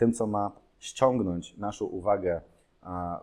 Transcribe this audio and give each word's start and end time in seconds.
tym, 0.00 0.12
co 0.12 0.26
ma 0.26 0.52
ściągnąć 0.78 1.56
naszą 1.56 1.84
uwagę 1.84 2.40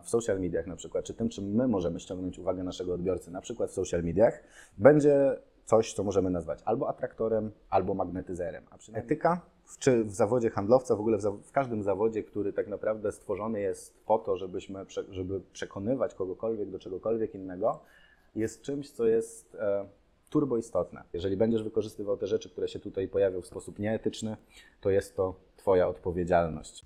w 0.02 0.10
social 0.10 0.40
mediach 0.40 0.66
na 0.66 0.76
przykład, 0.76 1.04
czy 1.04 1.14
tym, 1.14 1.28
czym 1.28 1.44
my 1.44 1.68
możemy 1.68 2.00
ściągnąć 2.00 2.38
uwagę 2.38 2.62
naszego 2.62 2.94
odbiorcy, 2.94 3.30
na 3.30 3.40
przykład 3.40 3.70
w 3.70 3.72
social 3.72 4.02
mediach, 4.02 4.42
będzie 4.78 5.36
coś, 5.64 5.92
co 5.92 6.04
możemy 6.04 6.30
nazwać 6.30 6.62
albo 6.64 6.88
atraktorem, 6.88 7.50
albo 7.70 7.94
magnetyzerem. 7.94 8.64
A 8.70 8.78
przynajmniej 8.78 9.06
etyka, 9.06 9.40
czy 9.78 10.04
w 10.04 10.14
zawodzie 10.14 10.50
handlowca, 10.50 10.96
w 10.96 11.00
ogóle 11.00 11.18
w, 11.18 11.22
w 11.42 11.52
każdym 11.52 11.82
zawodzie, 11.82 12.22
który 12.22 12.52
tak 12.52 12.68
naprawdę 12.68 13.12
stworzony 13.12 13.60
jest 13.60 14.04
po 14.04 14.18
to, 14.18 14.36
żebyśmy, 14.36 14.86
żeby 15.10 15.40
przekonywać 15.52 16.14
kogokolwiek 16.14 16.70
do 16.70 16.78
czegokolwiek 16.78 17.34
innego, 17.34 17.80
jest 18.34 18.62
czymś, 18.62 18.90
co 18.90 19.06
jest 19.06 19.54
e, 19.54 19.88
turbo 20.30 20.56
istotne. 20.56 21.02
Jeżeli 21.12 21.36
będziesz 21.36 21.62
wykorzystywał 21.62 22.16
te 22.16 22.26
rzeczy, 22.26 22.50
które 22.50 22.68
się 22.68 22.78
tutaj 22.78 23.08
pojawią 23.08 23.40
w 23.40 23.46
sposób 23.46 23.78
nieetyczny, 23.78 24.36
to 24.80 24.90
jest 24.90 25.16
to 25.16 25.47
Twoja 25.68 25.88
odpowiedzialność. 25.88 26.84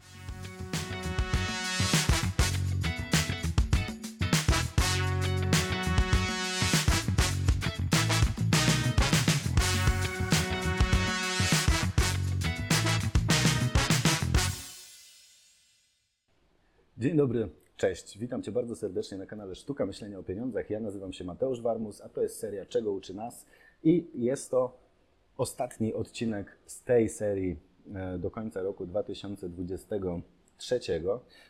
Dzień 16.99 17.17
dobry, 17.17 17.49
cześć. 17.77 18.19
Witam 18.19 18.43
Cię 18.43 18.53
bardzo 18.53 18.77
serdecznie 18.77 19.19
na 19.19 19.27
kanale 19.27 19.55
Sztuka 19.55 19.87
Myślenia 19.87 20.19
o 20.19 20.23
Pieniądzach. 20.23 20.71
Ja 20.71 20.81
nazywam 20.81 21.13
się 21.13 21.25
Mateusz 21.25 21.61
Warmus, 21.61 22.01
a 22.01 22.09
to 22.09 22.23
jest 22.23 22.39
seria 22.39 22.67
Czego 22.67 22.93
uczy 22.93 23.15
nas 23.15 23.47
i 23.85 24.07
jest 24.15 24.51
to 24.51 24.79
ostatni 25.37 25.95
odcinek 25.95 26.59
z 26.67 26.83
tej 26.83 27.09
serii 27.09 27.72
do 28.19 28.31
końca 28.31 28.63
roku 28.63 28.87
2023. 28.87 30.81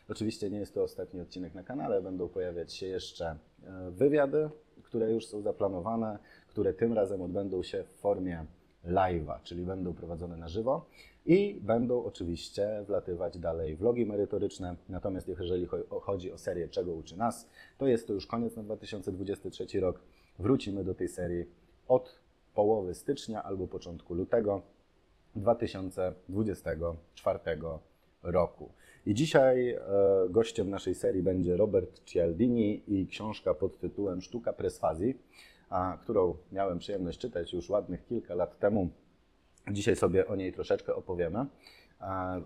Oczywiście 0.09 0.49
nie 0.49 0.59
jest 0.59 0.73
to 0.73 0.83
ostatni 0.83 1.21
odcinek 1.21 1.53
na 1.53 1.63
kanale, 1.63 2.01
będą 2.01 2.29
pojawiać 2.29 2.73
się 2.73 2.85
jeszcze 2.85 3.25
e, 3.63 3.91
wywiady, 3.91 4.49
które 4.83 5.11
już 5.11 5.25
są 5.25 5.41
zaplanowane, 5.41 6.19
które 6.47 6.73
tym 6.73 6.93
razem 6.93 7.21
odbędą 7.21 7.63
się 7.63 7.83
w 7.83 7.99
formie 7.99 8.45
live'a, 8.85 9.39
czyli 9.43 9.65
będą 9.65 9.93
prowadzone 9.93 10.37
na 10.37 10.47
żywo. 10.47 10.85
I 11.25 11.59
będą 11.61 12.03
oczywiście 12.03 12.83
wlatywać 12.87 13.39
dalej 13.39 13.75
vlogi 13.75 14.05
merytoryczne. 14.05 14.75
Natomiast 14.89 15.27
jeżeli 15.27 15.67
chodzi 16.01 16.31
o 16.31 16.37
serię 16.37 16.67
Czego 16.67 16.93
uczy 16.93 17.17
nas, 17.17 17.49
to 17.77 17.87
jest 17.87 18.07
to 18.07 18.13
już 18.13 18.27
koniec 18.27 18.55
na 18.55 18.63
2023 18.63 19.79
rok. 19.79 19.99
Wrócimy 20.39 20.83
do 20.83 20.95
tej 20.95 21.07
serii 21.07 21.45
od 21.87 22.19
połowy 22.53 22.95
stycznia 22.95 23.43
albo 23.43 23.67
początku 23.67 24.13
lutego 24.13 24.61
2024 25.35 27.39
roku. 28.23 28.69
I 29.05 29.13
dzisiaj 29.13 29.69
e, 29.69 29.79
gościem 30.29 30.69
naszej 30.69 30.95
serii 30.95 31.23
będzie 31.23 31.57
Robert 31.57 32.03
Cialdini 32.05 32.83
i 32.87 33.07
książka 33.07 33.53
pod 33.53 33.79
tytułem 33.79 34.21
Sztuka 34.21 34.53
presfazji, 34.53 35.17
a, 35.69 35.97
którą 36.01 36.35
miałem 36.51 36.79
przyjemność 36.79 37.19
czytać 37.19 37.53
już 37.53 37.69
ładnych 37.69 38.05
kilka 38.05 38.35
lat 38.35 38.59
temu 38.59 38.89
Dzisiaj 39.71 39.95
sobie 39.95 40.27
o 40.27 40.35
niej 40.35 40.53
troszeczkę 40.53 40.95
opowiemy. 40.95 41.45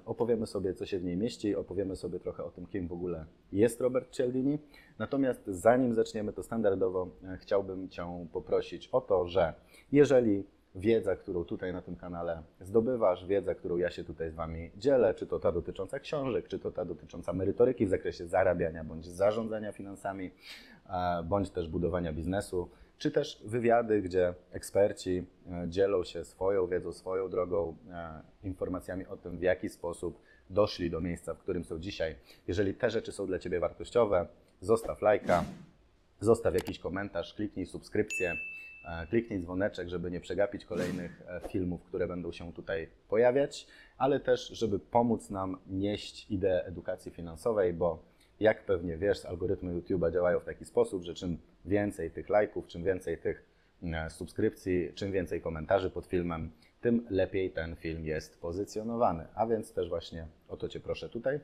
Opowiemy 0.06 0.48
sobie, 0.48 0.74
co 0.74 0.86
się 0.86 1.00
w 1.00 1.04
niej 1.04 1.18
mieści, 1.18 1.56
opowiemy 1.56 1.96
sobie 1.96 2.20
trochę 2.20 2.44
o 2.44 2.52
tym, 2.52 2.66
kim 2.66 2.88
w 2.88 2.92
ogóle 2.92 3.26
jest 3.52 3.82
Robert 3.82 4.12
Cialdini. 4.12 4.60
Natomiast 5.00 5.42
zanim 5.48 5.94
zaczniemy, 5.94 6.34
to 6.34 6.44
standardowo 6.44 7.08
e, 7.24 7.38
chciałbym 7.38 7.90
Cię 7.90 8.28
poprosić 8.34 8.90
o 8.92 9.02
to, 9.02 9.28
że 9.28 9.54
jeżeli 9.92 10.44
wiedza, 10.78 11.16
którą 11.16 11.46
tutaj 11.46 11.74
na 11.74 11.82
tym 11.82 11.96
kanale 11.96 12.44
zdobywasz, 12.62 13.26
wiedza, 13.26 13.56
którą 13.56 13.78
ja 13.78 13.92
się 13.92 14.04
tutaj 14.04 14.32
z 14.32 14.36
Wami 14.36 14.72
dzielę, 14.78 15.14
czy 15.14 15.28
to 15.28 15.40
ta 15.40 15.52
dotycząca 15.52 16.00
książek, 16.00 16.48
czy 16.48 16.60
to 16.60 16.72
ta 16.72 16.86
dotycząca 16.86 17.34
merytoryki 17.34 17.86
w 17.86 17.90
zakresie 17.90 18.28
zarabiania 18.28 18.84
bądź 18.84 19.06
zarządzania 19.06 19.72
finansami, 19.72 20.32
e, 20.90 21.24
bądź 21.24 21.50
też 21.50 21.68
budowania 21.68 22.14
biznesu, 22.14 22.70
czy 22.98 23.12
też 23.12 23.42
wywiady, 23.46 24.02
gdzie 24.02 24.34
eksperci 24.52 25.26
e, 25.52 25.70
dzielą 25.70 26.04
się 26.04 26.26
swoją 26.26 26.68
wiedzą, 26.68 26.94
swoją 26.94 27.30
drogą, 27.30 27.76
e, 27.92 28.22
informacjami 28.44 29.06
o 29.06 29.18
tym, 29.18 29.38
w 29.38 29.42
jaki 29.42 29.70
sposób 29.70 30.22
doszli 30.50 30.90
do 30.90 31.02
miejsca, 31.02 31.34
w 31.34 31.38
którym 31.38 31.64
są 31.64 31.80
dzisiaj. 31.80 32.16
Jeżeli 32.48 32.74
te 32.74 32.90
rzeczy 32.90 33.12
są 33.12 33.28
dla 33.28 33.40
Ciebie 33.40 33.60
wartościowe, 33.60 34.28
zostaw 34.62 35.02
lajka, 35.02 35.44
zostaw 36.20 36.54
jakiś 36.54 36.80
komentarz, 36.80 37.34
kliknij 37.34 37.66
subskrypcję, 37.66 38.34
kliknij 39.10 39.40
dzwoneczek, 39.40 39.90
żeby 39.90 40.12
nie 40.12 40.20
przegapić 40.20 40.66
kolejnych 40.66 41.24
filmów, 41.50 41.84
które 41.84 42.08
będą 42.08 42.32
się 42.32 42.54
tutaj 42.54 42.88
pojawiać, 43.10 43.68
ale 43.98 44.20
też, 44.20 44.48
żeby 44.48 44.80
pomóc 44.80 45.30
nam 45.30 45.58
nieść 45.68 46.32
ideę 46.32 46.66
edukacji 46.66 47.12
finansowej, 47.12 47.74
bo 47.74 48.04
jak 48.40 48.66
pewnie 48.66 48.98
wiesz, 48.98 49.26
algorytmy 49.26 49.82
YouTube'a 49.82 50.14
działają 50.14 50.40
w 50.40 50.46
taki 50.46 50.66
sposób, 50.66 51.04
że 51.04 51.14
czym 51.14 51.38
więcej 51.66 52.12
tych 52.12 52.30
lajków, 52.30 52.68
czym 52.68 52.84
więcej 52.84 53.18
tych 53.18 53.46
e, 53.84 54.10
subskrypcji, 54.10 54.92
czym 54.96 55.12
więcej 55.12 55.42
komentarzy 55.42 55.90
pod 55.90 56.06
filmem, 56.06 56.52
tym 56.82 57.06
lepiej 57.10 57.52
ten 57.52 57.76
film 57.76 58.06
jest 58.06 58.42
pozycjonowany. 58.42 59.28
A 59.36 59.48
więc 59.48 59.74
też 59.74 59.90
właśnie 59.90 60.28
o 60.48 60.58
to 60.58 60.70
Cię 60.70 60.80
proszę 60.80 61.10
tutaj. 61.10 61.40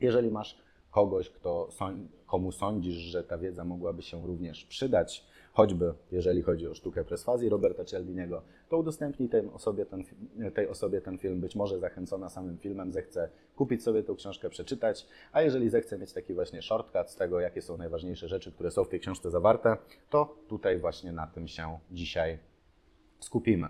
Jeżeli 0.00 0.30
masz 0.30 0.58
kogoś, 0.90 1.30
kto, 1.30 1.68
komu 2.26 2.52
sądzisz, 2.52 2.94
że 2.96 3.24
ta 3.24 3.38
wiedza 3.38 3.64
mogłaby 3.64 4.02
się 4.02 4.26
również 4.26 4.64
przydać, 4.64 5.24
choćby 5.58 5.94
jeżeli 6.12 6.42
chodzi 6.42 6.68
o 6.68 6.74
sztukę 6.74 7.04
presfazji 7.04 7.48
Roberta 7.48 7.84
Cialdiniego, 7.84 8.42
to 8.68 8.78
udostępnij 8.78 9.28
tej 9.28 9.46
osobie, 9.54 9.86
ten, 9.86 10.04
tej 10.54 10.68
osobie 10.68 11.00
ten 11.00 11.18
film. 11.18 11.40
Być 11.40 11.56
może 11.56 11.78
zachęcona 11.78 12.28
samym 12.28 12.58
filmem 12.58 12.92
zechce 12.92 13.28
kupić 13.56 13.82
sobie 13.82 14.02
tą 14.02 14.16
książkę, 14.16 14.50
przeczytać, 14.50 15.06
a 15.32 15.42
jeżeli 15.42 15.70
zechce 15.70 15.98
mieć 15.98 16.12
taki 16.12 16.34
właśnie 16.34 16.62
shortcut 16.62 17.10
z 17.10 17.16
tego, 17.16 17.40
jakie 17.40 17.62
są 17.62 17.76
najważniejsze 17.76 18.28
rzeczy, 18.28 18.52
które 18.52 18.70
są 18.70 18.84
w 18.84 18.88
tej 18.88 19.00
książce 19.00 19.30
zawarte, 19.30 19.76
to 20.10 20.36
tutaj 20.48 20.78
właśnie 20.78 21.12
na 21.12 21.26
tym 21.26 21.48
się 21.48 21.78
dzisiaj 21.90 22.38
skupimy. 23.20 23.68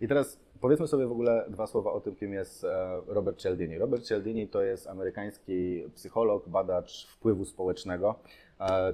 I 0.00 0.08
teraz 0.08 0.40
powiedzmy 0.60 0.86
sobie 0.86 1.06
w 1.06 1.12
ogóle 1.12 1.46
dwa 1.48 1.66
słowa 1.66 1.92
o 1.92 2.00
tym, 2.00 2.14
kim 2.14 2.32
jest 2.32 2.64
e, 2.64 3.00
Robert 3.06 3.38
Cialdini. 3.38 3.78
Robert 3.78 4.04
Cialdini 4.04 4.48
to 4.48 4.62
jest 4.62 4.86
amerykański 4.86 5.84
psycholog, 5.94 6.48
badacz 6.48 7.06
wpływu 7.06 7.44
społecznego, 7.44 8.14
e, 8.60 8.92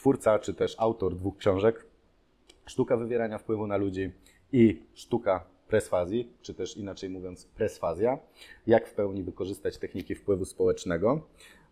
twórca 0.00 0.38
czy 0.38 0.54
też 0.54 0.74
autor 0.78 1.14
dwóch 1.14 1.36
książek. 1.36 1.86
Sztuka 2.66 2.96
wywierania 2.96 3.38
wpływu 3.38 3.66
na 3.66 3.76
ludzi 3.76 4.12
i 4.52 4.82
sztuka 4.94 5.44
presfazji, 5.68 6.32
czy 6.42 6.54
też 6.54 6.76
inaczej 6.76 7.10
mówiąc 7.10 7.44
presfazja, 7.44 8.18
jak 8.66 8.88
w 8.88 8.94
pełni 8.94 9.22
wykorzystać 9.22 9.78
techniki 9.78 10.14
wpływu 10.14 10.44
społecznego. 10.44 11.20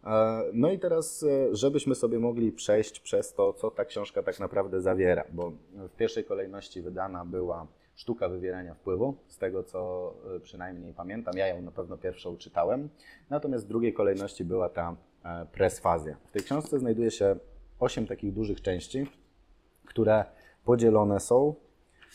E, 0.04 0.42
no 0.52 0.72
i 0.72 0.78
teraz, 0.78 1.22
e, 1.22 1.56
żebyśmy 1.56 1.94
sobie 1.94 2.18
mogli 2.18 2.52
przejść 2.52 3.00
przez 3.00 3.34
to, 3.34 3.52
co 3.52 3.70
ta 3.70 3.84
książka 3.84 4.22
tak 4.22 4.40
naprawdę 4.40 4.80
zawiera, 4.80 5.24
bo 5.32 5.52
w 5.74 5.96
pierwszej 5.96 6.24
kolejności 6.24 6.82
wydana 6.82 7.24
była 7.24 7.66
Sztuka 7.94 8.28
wywierania 8.28 8.74
wpływu, 8.74 9.14
z 9.26 9.38
tego 9.38 9.64
co 9.64 10.14
e, 10.36 10.40
przynajmniej 10.40 10.94
pamiętam, 10.94 11.34
ja 11.36 11.46
ją 11.46 11.62
na 11.62 11.70
pewno 11.70 11.96
pierwszą 11.96 12.36
czytałem, 12.36 12.88
natomiast 13.30 13.64
w 13.64 13.68
drugiej 13.68 13.92
kolejności 13.92 14.44
była 14.44 14.68
ta 14.68 14.96
presfazja. 15.52 16.16
W 16.28 16.32
tej 16.32 16.42
książce 16.42 16.78
znajduje 16.78 17.10
się 17.10 17.36
osiem 17.78 18.06
takich 18.06 18.32
dużych 18.32 18.62
części, 18.62 19.06
które 19.84 20.24
podzielone 20.64 21.20
są 21.20 21.54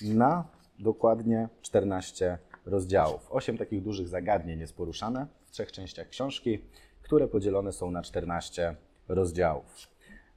na 0.01 0.44
dokładnie 0.79 1.50
14 1.62 2.38
rozdziałów. 2.66 3.31
Osiem 3.31 3.57
takich 3.57 3.84
dużych 3.84 4.07
zagadnień 4.07 4.59
jest 4.59 4.75
poruszane 4.75 5.28
w 5.46 5.52
trzech 5.52 5.72
częściach 5.72 6.09
książki, 6.09 6.59
które 7.02 7.28
podzielone 7.28 7.72
są 7.72 7.91
na 7.91 8.02
14 8.02 8.75
rozdziałów. 9.07 9.88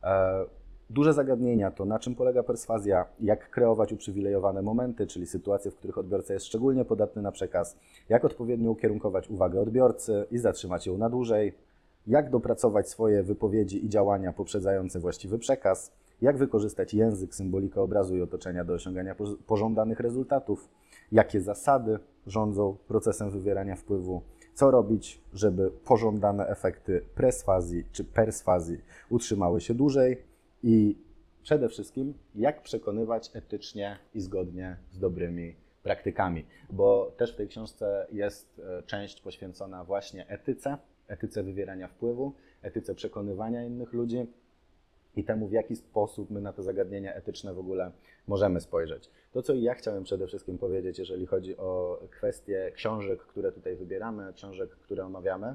E, 0.02 0.44
duże 0.90 1.12
zagadnienia 1.12 1.70
to 1.70 1.84
na 1.84 1.98
czym 1.98 2.14
polega 2.14 2.42
perswazja, 2.42 3.06
jak 3.20 3.50
kreować 3.50 3.92
uprzywilejowane 3.92 4.62
momenty, 4.62 5.06
czyli 5.06 5.26
sytuacje, 5.26 5.70
w 5.70 5.76
których 5.76 5.98
odbiorca 5.98 6.34
jest 6.34 6.46
szczególnie 6.46 6.84
podatny 6.84 7.22
na 7.22 7.32
przekaz, 7.32 7.76
jak 8.08 8.24
odpowiednio 8.24 8.70
ukierunkować 8.70 9.28
uwagę 9.28 9.60
odbiorcy 9.60 10.26
i 10.30 10.38
zatrzymać 10.38 10.86
ją 10.86 10.98
na 10.98 11.10
dłużej, 11.10 11.54
jak 12.06 12.30
dopracować 12.30 12.88
swoje 12.88 13.22
wypowiedzi 13.22 13.84
i 13.84 13.88
działania 13.88 14.32
poprzedzające 14.32 15.00
właściwy 15.00 15.38
przekaz, 15.38 15.92
jak 16.20 16.36
wykorzystać 16.36 16.94
język, 16.94 17.34
symbolikę 17.34 17.80
obrazu 17.80 18.16
i 18.16 18.22
otoczenia 18.22 18.64
do 18.64 18.74
osiągania 18.74 19.16
pożądanych 19.46 20.00
rezultatów, 20.00 20.68
jakie 21.12 21.40
zasady 21.40 21.98
rządzą 22.26 22.76
procesem 22.88 23.30
wywierania 23.30 23.76
wpływu, 23.76 24.22
co 24.54 24.70
robić, 24.70 25.20
żeby 25.32 25.70
pożądane 25.70 26.48
efekty 26.48 27.00
presfazji 27.14 27.84
czy 27.92 28.04
persfazji 28.04 28.78
utrzymały 29.10 29.60
się 29.60 29.74
dłużej 29.74 30.22
i 30.62 30.98
przede 31.42 31.68
wszystkim, 31.68 32.14
jak 32.34 32.62
przekonywać 32.62 33.30
etycznie 33.34 33.98
i 34.14 34.20
zgodnie 34.20 34.76
z 34.92 34.98
dobrymi 34.98 35.54
praktykami, 35.82 36.46
bo 36.70 37.12
też 37.16 37.32
w 37.32 37.36
tej 37.36 37.48
książce 37.48 38.06
jest 38.12 38.60
e, 38.78 38.82
część 38.82 39.20
poświęcona 39.20 39.84
właśnie 39.84 40.28
etyce, 40.28 40.78
etyce 41.08 41.42
wywierania 41.42 41.88
wpływu, 41.88 42.32
etyce 42.62 42.94
przekonywania 42.94 43.64
innych 43.64 43.92
ludzi, 43.92 44.26
i 45.16 45.24
temu, 45.24 45.48
w 45.48 45.52
jaki 45.52 45.76
sposób 45.76 46.30
my 46.30 46.40
na 46.40 46.52
to 46.52 46.62
zagadnienia 46.62 47.14
etyczne 47.14 47.54
w 47.54 47.58
ogóle 47.58 47.92
możemy 48.26 48.60
spojrzeć. 48.60 49.10
To, 49.32 49.42
co 49.42 49.54
ja 49.54 49.74
chciałem 49.74 50.04
przede 50.04 50.26
wszystkim 50.26 50.58
powiedzieć, 50.58 50.98
jeżeli 50.98 51.26
chodzi 51.26 51.56
o 51.56 52.00
kwestie 52.10 52.72
książek, 52.74 53.20
które 53.20 53.52
tutaj 53.52 53.76
wybieramy, 53.76 54.32
książek, 54.32 54.70
które 54.70 55.04
omawiamy, 55.04 55.54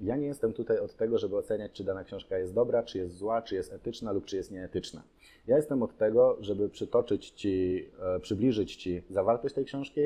ja 0.00 0.16
nie 0.16 0.26
jestem 0.26 0.52
tutaj 0.52 0.78
od 0.78 0.96
tego, 0.96 1.18
żeby 1.18 1.36
oceniać, 1.36 1.72
czy 1.72 1.84
dana 1.84 2.04
książka 2.04 2.38
jest 2.38 2.54
dobra, 2.54 2.82
czy 2.82 2.98
jest 2.98 3.16
zła, 3.16 3.42
czy 3.42 3.54
jest 3.54 3.72
etyczna 3.72 4.12
lub 4.12 4.24
czy 4.24 4.36
jest 4.36 4.50
nieetyczna. 4.50 5.02
Ja 5.46 5.56
jestem 5.56 5.82
od 5.82 5.96
tego, 5.96 6.36
żeby 6.40 6.68
przytoczyć 6.68 7.30
Ci, 7.30 7.86
e, 8.16 8.20
przybliżyć 8.20 8.76
Ci 8.76 9.02
zawartość 9.10 9.54
tej 9.54 9.64
książki, 9.64 10.00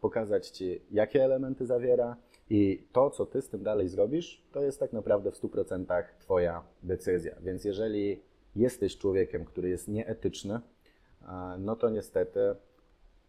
pokazać 0.00 0.48
Ci, 0.48 0.82
jakie 0.90 1.24
elementy 1.24 1.66
zawiera 1.66 2.16
i 2.50 2.86
to, 2.92 3.10
co 3.10 3.26
Ty 3.26 3.42
z 3.42 3.48
tym 3.48 3.62
dalej 3.62 3.88
zrobisz, 3.88 4.42
to 4.52 4.62
jest 4.62 4.80
tak 4.80 4.92
naprawdę 4.92 5.32
w 5.32 5.40
100% 5.40 6.04
Twoja 6.20 6.62
decyzja. 6.82 7.34
Więc 7.40 7.64
jeżeli 7.64 8.22
jesteś 8.56 8.98
człowiekiem, 8.98 9.44
który 9.44 9.68
jest 9.68 9.88
nieetyczny, 9.88 10.54
e, 10.54 11.56
no 11.58 11.76
to 11.76 11.90
niestety 11.90 12.40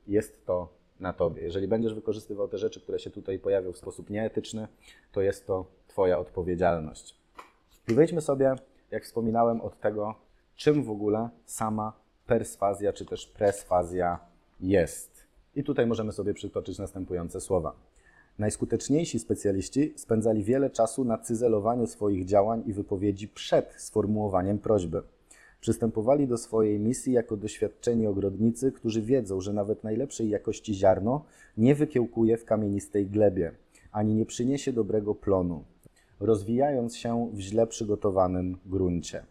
jest 0.07 0.45
to 0.45 0.73
na 0.99 1.13
tobie. 1.13 1.41
Jeżeli 1.41 1.67
będziesz 1.67 1.93
wykorzystywał 1.93 2.47
te 2.47 2.57
rzeczy, 2.57 2.81
które 2.81 2.99
się 2.99 3.09
tutaj 3.09 3.39
pojawią 3.39 3.71
w 3.71 3.77
sposób 3.77 4.09
nieetyczny, 4.09 4.67
to 5.11 5.21
jest 5.21 5.47
to 5.47 5.65
Twoja 5.87 6.19
odpowiedzialność. 6.19 7.15
I 7.87 7.93
wejdźmy 7.93 8.21
sobie, 8.21 8.55
jak 8.91 9.03
wspominałem, 9.03 9.61
od 9.61 9.79
tego, 9.79 10.15
czym 10.55 10.83
w 10.83 10.89
ogóle 10.89 11.29
sama 11.45 11.93
perswazja 12.27 12.93
czy 12.93 13.05
też 13.05 13.27
presfazja 13.27 14.19
jest. 14.59 15.27
I 15.55 15.63
tutaj 15.63 15.87
możemy 15.87 16.11
sobie 16.11 16.33
przytoczyć 16.33 16.79
następujące 16.79 17.41
słowa. 17.41 17.88
Najskuteczniejsi 18.39 19.19
specjaliści 19.19 19.93
spędzali 19.95 20.43
wiele 20.43 20.69
czasu 20.69 21.05
na 21.05 21.17
cyzelowaniu 21.17 21.87
swoich 21.87 22.25
działań 22.25 22.63
i 22.65 22.73
wypowiedzi 22.73 23.27
przed 23.27 23.73
sformułowaniem 23.77 24.59
prośby. 24.59 25.01
Przystępowali 25.61 26.27
do 26.27 26.37
swojej 26.37 26.79
misji 26.79 27.13
jako 27.13 27.37
doświadczeni 27.37 28.07
ogrodnicy, 28.07 28.71
którzy 28.71 29.01
wiedzą, 29.01 29.41
że 29.41 29.53
nawet 29.53 29.83
najlepszej 29.83 30.29
jakości 30.29 30.73
ziarno 30.73 31.25
nie 31.57 31.75
wykiełkuje 31.75 32.37
w 32.37 32.45
kamienistej 32.45 33.07
glebie, 33.07 33.51
ani 33.91 34.15
nie 34.15 34.25
przyniesie 34.25 34.73
dobrego 34.73 35.15
plonu, 35.15 35.63
rozwijając 36.19 36.97
się 36.97 37.29
w 37.33 37.39
źle 37.39 37.67
przygotowanym 37.67 38.57
gruncie. 38.65 39.23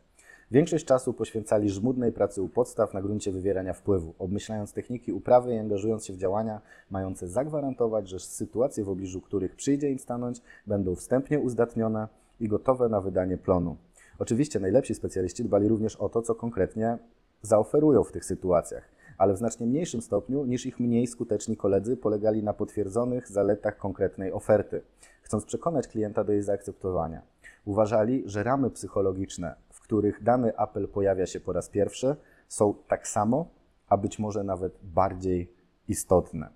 Większość 0.51 0.85
czasu 0.85 1.13
poświęcali 1.13 1.71
żmudnej 1.71 2.13
pracy 2.13 2.43
u 2.43 2.49
podstaw 2.49 2.95
na 2.95 3.03
gruncie 3.03 3.33
wywierania 3.33 3.73
wpływu, 3.73 4.15
obmyślając 4.19 4.73
techniki 4.73 5.13
uprawy 5.13 5.55
i 5.55 5.59
angażując 5.59 6.07
się 6.07 6.13
w 6.13 6.17
działania 6.17 6.61
mające 6.91 7.29
zagwarantować, 7.29 8.09
że 8.09 8.21
sytuacje, 8.21 8.85
w 8.85 8.89
obliczu 8.89 9.21
których 9.21 9.57
przyjdzie 9.57 9.91
im 9.91 9.99
stanąć, 9.99 10.41
będą 10.67 10.95
wstępnie 10.95 11.41
uzdatnione 11.41 12.09
i 12.41 12.49
gotowe 12.49 12.89
na 12.89 13.01
wydanie 13.01 13.39
plonu. 13.39 13.77
Oczywiście 14.19 14.61
najlepsi 14.61 14.95
specjaliści 14.95 15.45
dbali 15.45 15.69
również 15.69 15.97
o 15.97 16.09
to, 16.09 16.23
co 16.23 16.35
konkretnie 16.35 16.99
zaoferują 17.43 18.05
w 18.05 18.13
tych 18.13 18.25
sytuacjach, 18.25 18.89
ale 19.19 19.35
w 19.35 19.39
znacznie 19.39 19.67
mniejszym 19.67 20.03
stopniu 20.03 20.45
niż 20.45 20.67
ich 20.67 20.81
mniej 20.81 21.07
skuteczni 21.07 21.57
koledzy 21.57 21.97
polegali 21.97 22.43
na 22.43 22.53
potwierdzonych 22.53 23.29
zaletach 23.29 23.77
konkretnej 23.77 24.33
oferty, 24.33 24.83
chcąc 25.23 25.45
przekonać 25.45 25.89
klienta 25.89 26.25
do 26.25 26.33
jej 26.33 26.43
zaakceptowania. 26.43 27.23
Uważali, 27.65 28.23
że 28.27 28.43
ramy 28.43 28.71
psychologiczne, 28.71 29.55
których 29.89 30.23
dany 30.23 30.57
apel 30.57 30.89
pojawia 30.89 31.27
się 31.27 31.41
po 31.41 31.53
raz 31.53 31.69
pierwszy, 31.69 32.17
są 32.49 32.75
tak 32.89 33.09
samo, 33.09 33.49
a 33.89 33.97
być 33.97 34.19
może 34.19 34.45
nawet 34.45 34.73
bardziej 34.83 35.53
istotne. 35.89 36.49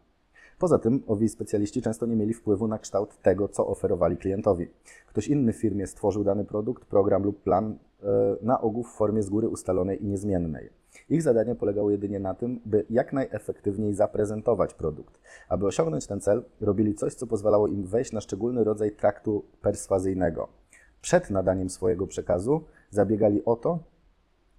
Poza 0.59 0.79
tym 0.79 1.03
owi 1.07 1.29
specjaliści 1.29 1.83
często 1.83 2.07
nie 2.07 2.17
mieli 2.17 2.35
wpływu 2.35 2.69
na 2.69 2.79
kształt 2.79 3.23
tego, 3.23 3.49
co 3.49 3.67
oferowali 3.67 4.17
klientowi. 4.17 4.67
Ktoś 5.07 5.29
inny 5.29 5.53
w 5.53 5.57
firmie 5.57 5.87
stworzył 5.87 6.25
dany 6.25 6.45
produkt, 6.45 6.85
program 6.85 7.23
lub 7.23 7.43
plan 7.43 7.79
e, 8.03 8.37
na 8.43 8.61
ogół 8.61 8.83
w 8.83 8.93
formie 8.93 9.23
z 9.23 9.31
góry 9.31 9.49
ustalonej 9.49 10.05
i 10.05 10.07
niezmiennej. 10.07 10.71
Ich 11.09 11.23
zadanie 11.23 11.55
polegało 11.55 11.91
jedynie 11.91 12.21
na 12.21 12.35
tym, 12.35 12.61
by 12.65 12.87
jak 12.91 13.13
najefektywniej 13.13 13.95
zaprezentować 13.95 14.75
produkt. 14.75 15.21
Aby 15.49 15.67
osiągnąć 15.67 16.07
ten 16.07 16.21
cel, 16.21 16.45
robili 16.61 16.95
coś, 16.95 17.15
co 17.15 17.27
pozwalało 17.27 17.67
im 17.69 17.85
wejść 17.85 18.13
na 18.13 18.21
szczególny 18.21 18.65
rodzaj 18.65 18.93
traktu 18.93 19.45
perswazyjnego. 19.63 20.62
Przed 21.03 21.31
nadaniem 21.31 21.71
swojego 21.71 22.07
przekazu 22.07 22.65
zabiegali 22.91 23.45
o 23.45 23.57
to, 23.57 23.79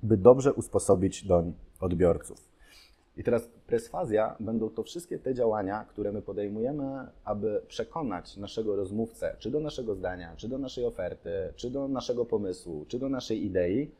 by 0.03 0.17
dobrze 0.17 0.53
usposobić 0.53 1.27
doń 1.27 1.53
odbiorców. 1.79 2.53
I 3.17 3.23
teraz 3.23 3.49
presfazja 3.67 4.35
będą 4.39 4.69
to 4.69 4.83
wszystkie 4.83 5.19
te 5.19 5.33
działania, 5.33 5.85
które 5.89 6.11
my 6.11 6.21
podejmujemy, 6.21 7.07
aby 7.23 7.61
przekonać 7.67 8.37
naszego 8.37 8.75
rozmówcę, 8.75 9.35
czy 9.39 9.51
do 9.51 9.59
naszego 9.59 9.95
zdania, 9.95 10.35
czy 10.35 10.49
do 10.49 10.57
naszej 10.57 10.85
oferty, 10.85 11.53
czy 11.55 11.69
do 11.69 11.87
naszego 11.87 12.25
pomysłu, 12.25 12.85
czy 12.87 12.99
do 12.99 13.09
naszej 13.09 13.45
idei, 13.45 13.91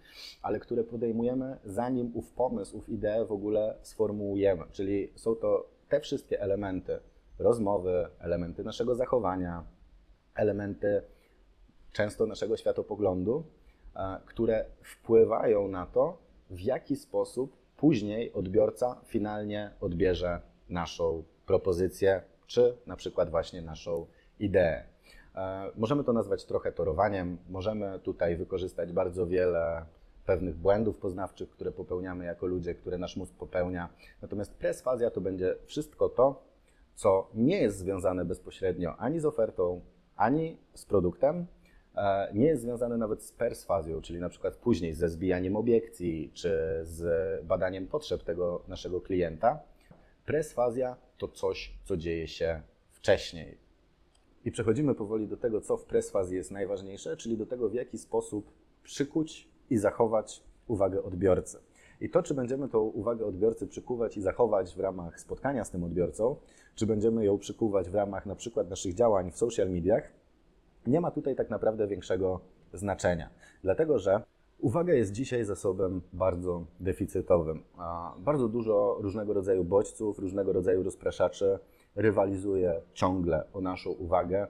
ale 0.41 0.59
które 0.59 0.83
podejmujemy 0.83 1.57
zanim 1.65 2.11
ów 2.13 2.31
pomysł, 2.31 2.77
ów 2.77 2.89
ideę 2.89 3.25
w 3.25 3.31
ogóle 3.31 3.75
sformułujemy. 3.81 4.63
Czyli 4.71 5.09
są 5.15 5.35
to 5.35 5.69
te 5.89 5.99
wszystkie 5.99 6.41
elementy 6.41 6.99
rozmowy, 7.39 8.07
elementy 8.19 8.63
naszego 8.63 8.95
zachowania, 8.95 9.63
elementy 10.35 11.01
często 11.93 12.25
naszego 12.25 12.57
światopoglądu, 12.57 13.43
e, 13.95 14.19
które 14.25 14.65
wpływają 14.81 15.67
na 15.67 15.85
to, 15.85 16.17
w 16.49 16.59
jaki 16.61 16.95
sposób 16.95 17.57
później 17.77 18.33
odbiorca 18.33 19.01
finalnie 19.05 19.71
odbierze 19.81 20.41
naszą 20.69 21.23
propozycję, 21.45 22.21
czy 22.47 22.77
na 22.87 22.95
przykład 22.95 23.29
właśnie 23.29 23.61
naszą 23.61 24.05
ideę. 24.39 24.83
E, 25.35 25.71
możemy 25.75 26.03
to 26.03 26.13
nazwać 26.13 26.45
trochę 26.45 26.71
torowaniem, 26.71 27.37
możemy 27.49 27.99
tutaj 27.99 28.35
wykorzystać 28.35 28.91
bardzo 28.91 29.27
wiele 29.27 29.85
pewnych 30.25 30.55
błędów 30.55 30.97
poznawczych, 30.97 31.49
które 31.49 31.71
popełniamy 31.71 32.25
jako 32.25 32.45
ludzie, 32.45 32.75
które 32.75 32.97
nasz 32.97 33.17
mózg 33.17 33.33
popełnia. 33.33 33.89
Natomiast 34.21 34.53
presfazja 34.53 35.11
to 35.11 35.21
będzie 35.21 35.55
wszystko 35.65 36.09
to, 36.09 36.43
co 36.95 37.27
nie 37.33 37.61
jest 37.61 37.77
związane 37.77 38.25
bezpośrednio 38.25 38.97
ani 38.97 39.19
z 39.19 39.25
ofertą, 39.25 39.81
ani 40.15 40.57
z 40.73 40.85
produktem, 40.85 41.47
nie 42.33 42.45
jest 42.45 42.61
związany 42.61 42.97
nawet 42.97 43.23
z 43.23 43.31
perswazją, 43.31 44.01
czyli 44.01 44.19
na 44.19 44.29
przykład 44.29 44.55
później 44.55 44.93
ze 44.93 45.09
zbijaniem 45.09 45.55
obiekcji 45.55 46.31
czy 46.33 46.59
z 46.83 47.45
badaniem 47.45 47.87
potrzeb 47.87 48.23
tego 48.23 48.63
naszego 48.67 49.01
klienta. 49.01 49.59
Presfazja 50.25 50.95
to 51.17 51.27
coś, 51.27 51.77
co 51.83 51.97
dzieje 51.97 52.27
się 52.27 52.61
wcześniej. 52.91 53.57
I 54.45 54.51
przechodzimy 54.51 54.95
powoli 54.95 55.27
do 55.27 55.37
tego, 55.37 55.61
co 55.61 55.77
w 55.77 55.85
presfazji 55.85 56.37
jest 56.37 56.51
najważniejsze, 56.51 57.17
czyli 57.17 57.37
do 57.37 57.45
tego, 57.45 57.69
w 57.69 57.73
jaki 57.73 57.97
sposób 57.97 58.51
przykuć 58.83 59.49
i 59.69 59.77
zachować 59.77 60.43
uwagę 60.67 61.03
odbiorcy. 61.03 61.57
I 62.01 62.09
to, 62.09 62.23
czy 62.23 62.33
będziemy 62.33 62.69
tą 62.69 62.79
uwagę 62.79 63.25
odbiorcy 63.25 63.67
przykuwać 63.67 64.17
i 64.17 64.21
zachować 64.21 64.75
w 64.75 64.79
ramach 64.79 65.19
spotkania 65.19 65.63
z 65.63 65.71
tym 65.71 65.83
odbiorcą, 65.83 66.35
czy 66.75 66.85
będziemy 66.85 67.25
ją 67.25 67.37
przykuwać 67.37 67.89
w 67.89 67.95
ramach 67.95 68.25
na 68.25 68.35
przykład 68.35 68.69
naszych 68.69 68.93
działań 68.93 69.31
w 69.31 69.37
social 69.37 69.69
mediach, 69.69 70.11
nie 70.87 71.01
ma 71.01 71.11
tutaj 71.11 71.35
tak 71.35 71.49
naprawdę 71.49 71.87
większego 71.87 72.39
znaczenia, 72.73 73.29
dlatego 73.63 73.99
że 73.99 74.21
uwaga 74.59 74.93
jest 74.93 75.11
dzisiaj 75.11 75.45
zasobem 75.45 76.01
bardzo 76.13 76.65
deficytowym. 76.79 77.63
Bardzo 78.19 78.47
dużo 78.47 78.97
różnego 78.99 79.33
rodzaju 79.33 79.63
bodźców, 79.63 80.19
różnego 80.19 80.53
rodzaju 80.53 80.83
rozpraszaczy 80.83 81.59
rywalizuje 81.95 82.81
ciągle 82.93 83.43
o 83.53 83.61
naszą 83.61 83.89
uwagę. 83.89 84.47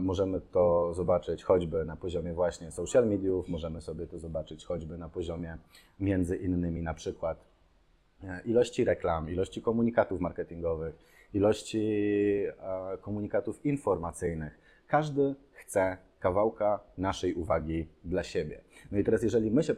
Możemy 0.00 0.40
to 0.40 0.94
zobaczyć 0.94 1.44
choćby 1.44 1.84
na 1.84 1.96
poziomie 1.96 2.32
właśnie 2.32 2.70
social 2.70 3.08
mediów, 3.08 3.48
możemy 3.48 3.80
sobie 3.80 4.06
to 4.06 4.18
zobaczyć 4.18 4.64
choćby 4.64 4.98
na 4.98 5.08
poziomie 5.08 5.58
między 6.00 6.36
innymi 6.36 6.82
na 6.82 6.94
przykład 6.94 7.44
e, 8.24 8.40
ilości 8.44 8.84
reklam, 8.84 9.30
ilości 9.30 9.62
komunikatów 9.62 10.20
marketingowych, 10.20 10.94
ilości 11.34 11.78
e, 12.46 12.98
komunikatów 13.00 13.66
informacyjnych. 13.66 14.63
Każdy 14.86 15.34
chce 15.52 15.96
kawałka 16.20 16.80
naszej 16.98 17.34
uwagi 17.34 17.88
dla 18.04 18.22
siebie. 18.22 18.60
No 18.92 18.98
i 18.98 19.04
teraz, 19.04 19.22
jeżeli 19.22 19.50
my 19.50 19.62
się 19.62 19.74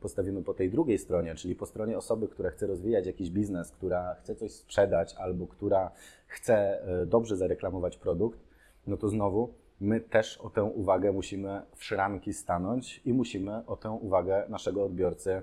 postawimy 0.00 0.42
po 0.42 0.54
tej 0.54 0.70
drugiej 0.70 0.98
stronie, 0.98 1.34
czyli 1.34 1.54
po 1.54 1.66
stronie 1.66 1.98
osoby, 1.98 2.28
która 2.28 2.50
chce 2.50 2.66
rozwijać 2.66 3.06
jakiś 3.06 3.30
biznes, 3.30 3.70
która 3.70 4.14
chce 4.14 4.36
coś 4.36 4.52
sprzedać 4.52 5.14
albo 5.14 5.46
która 5.46 5.90
chce 6.26 6.82
e, 6.82 7.06
dobrze 7.06 7.36
zareklamować 7.36 7.96
produkt, 7.96 8.40
no 8.86 8.96
to 8.96 9.08
znowu 9.08 9.54
my 9.80 10.00
też 10.00 10.38
o 10.38 10.50
tę 10.50 10.64
uwagę 10.64 11.12
musimy 11.12 11.62
w 11.76 11.84
szranki 11.84 12.32
stanąć 12.32 13.00
i 13.04 13.12
musimy 13.12 13.66
o 13.66 13.76
tę 13.76 13.90
uwagę 13.90 14.44
naszego 14.48 14.84
odbiorcy 14.84 15.42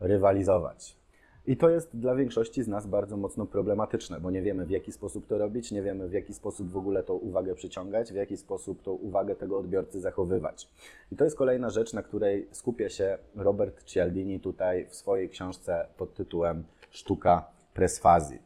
rywalizować. 0.00 1.01
I 1.46 1.56
to 1.56 1.70
jest 1.70 1.96
dla 1.96 2.14
większości 2.14 2.62
z 2.62 2.68
nas 2.68 2.86
bardzo 2.86 3.16
mocno 3.16 3.46
problematyczne, 3.46 4.20
bo 4.20 4.30
nie 4.30 4.42
wiemy 4.42 4.66
w 4.66 4.70
jaki 4.70 4.92
sposób 4.92 5.26
to 5.26 5.38
robić, 5.38 5.72
nie 5.72 5.82
wiemy 5.82 6.08
w 6.08 6.12
jaki 6.12 6.34
sposób 6.34 6.70
w 6.70 6.76
ogóle 6.76 7.02
tą 7.02 7.14
uwagę 7.14 7.54
przyciągać, 7.54 8.12
w 8.12 8.14
jaki 8.14 8.36
sposób 8.36 8.82
tą 8.82 8.92
uwagę 8.92 9.36
tego 9.36 9.58
odbiorcy 9.58 10.00
zachowywać. 10.00 10.68
I 11.12 11.16
to 11.16 11.24
jest 11.24 11.36
kolejna 11.36 11.70
rzecz, 11.70 11.92
na 11.92 12.02
której 12.02 12.48
skupia 12.50 12.88
się 12.88 13.18
Robert 13.34 13.84
Cialdini 13.84 14.40
tutaj 14.40 14.86
w 14.86 14.94
swojej 14.94 15.28
książce 15.28 15.86
pod 15.96 16.14
tytułem 16.14 16.64
Sztuka 16.90 17.44
presfazji. 17.74 18.38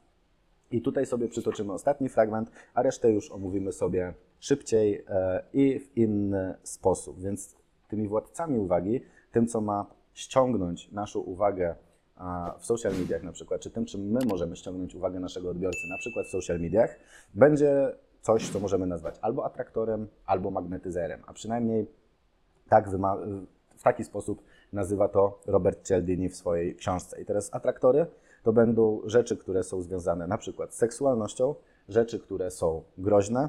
I 0.71 0.83
tutaj 0.83 1.07
sobie 1.07 1.29
przytoczymy 1.29 1.73
ostatni 1.73 2.09
fragment, 2.09 2.51
a 2.75 2.83
resztę 2.83 3.13
już 3.13 3.31
omówimy 3.31 3.73
sobie 3.73 4.15
szybciej 4.41 5.05
e, 5.09 5.43
i 5.53 5.81
w 5.81 5.97
inny 5.97 6.55
sposób. 6.63 7.21
Więc 7.21 7.57
tymi 7.89 8.09
władcami 8.09 8.59
uwagi, 8.59 9.01
tym 9.33 9.47
co 9.47 9.61
ma 9.61 9.87
ściągnąć 10.15 10.93
naszą 10.93 11.21
uwagę 11.21 11.75
w 12.59 12.67
social 12.67 12.93
mediach 12.93 13.23
na 13.23 13.33
przykład, 13.33 13.61
czy 13.61 13.71
tym, 13.71 13.85
czym 13.85 14.01
my 14.01 14.21
możemy 14.27 14.57
ściągnąć 14.57 14.95
uwagę 14.95 15.21
naszego 15.21 15.51
odbiorcy, 15.51 15.89
na 15.91 15.99
przykład 15.99 16.27
w 16.27 16.31
social 16.31 16.61
mediach, 16.61 16.97
będzie 17.35 17.97
coś, 18.21 18.51
co 18.51 18.61
możemy 18.61 18.87
nazwać 18.87 19.19
albo 19.23 19.45
atraktorem, 19.45 20.09
albo 20.27 20.51
magnetyzerem, 20.51 21.23
a 21.27 21.33
przynajmniej 21.33 21.87
tak 22.69 22.91
w 23.77 23.83
taki 23.83 24.05
sposób 24.05 24.43
nazywa 24.73 25.09
to 25.09 25.41
Robert 25.47 25.89
Cialdini 25.89 26.29
w 26.29 26.37
swojej 26.37 26.77
książce. 26.77 27.21
I 27.23 27.25
teraz 27.25 27.55
atraktory 27.55 28.07
to 28.43 28.53
będą 28.53 29.01
rzeczy, 29.05 29.37
które 29.37 29.63
są 29.63 29.83
związane 29.83 30.27
na 30.27 30.39
przykład 30.39 30.75
z 30.75 30.77
seksualnością, 30.77 31.55
rzeczy, 31.89 32.19
które 32.19 32.51
są 32.51 32.83
groźne 32.99 33.49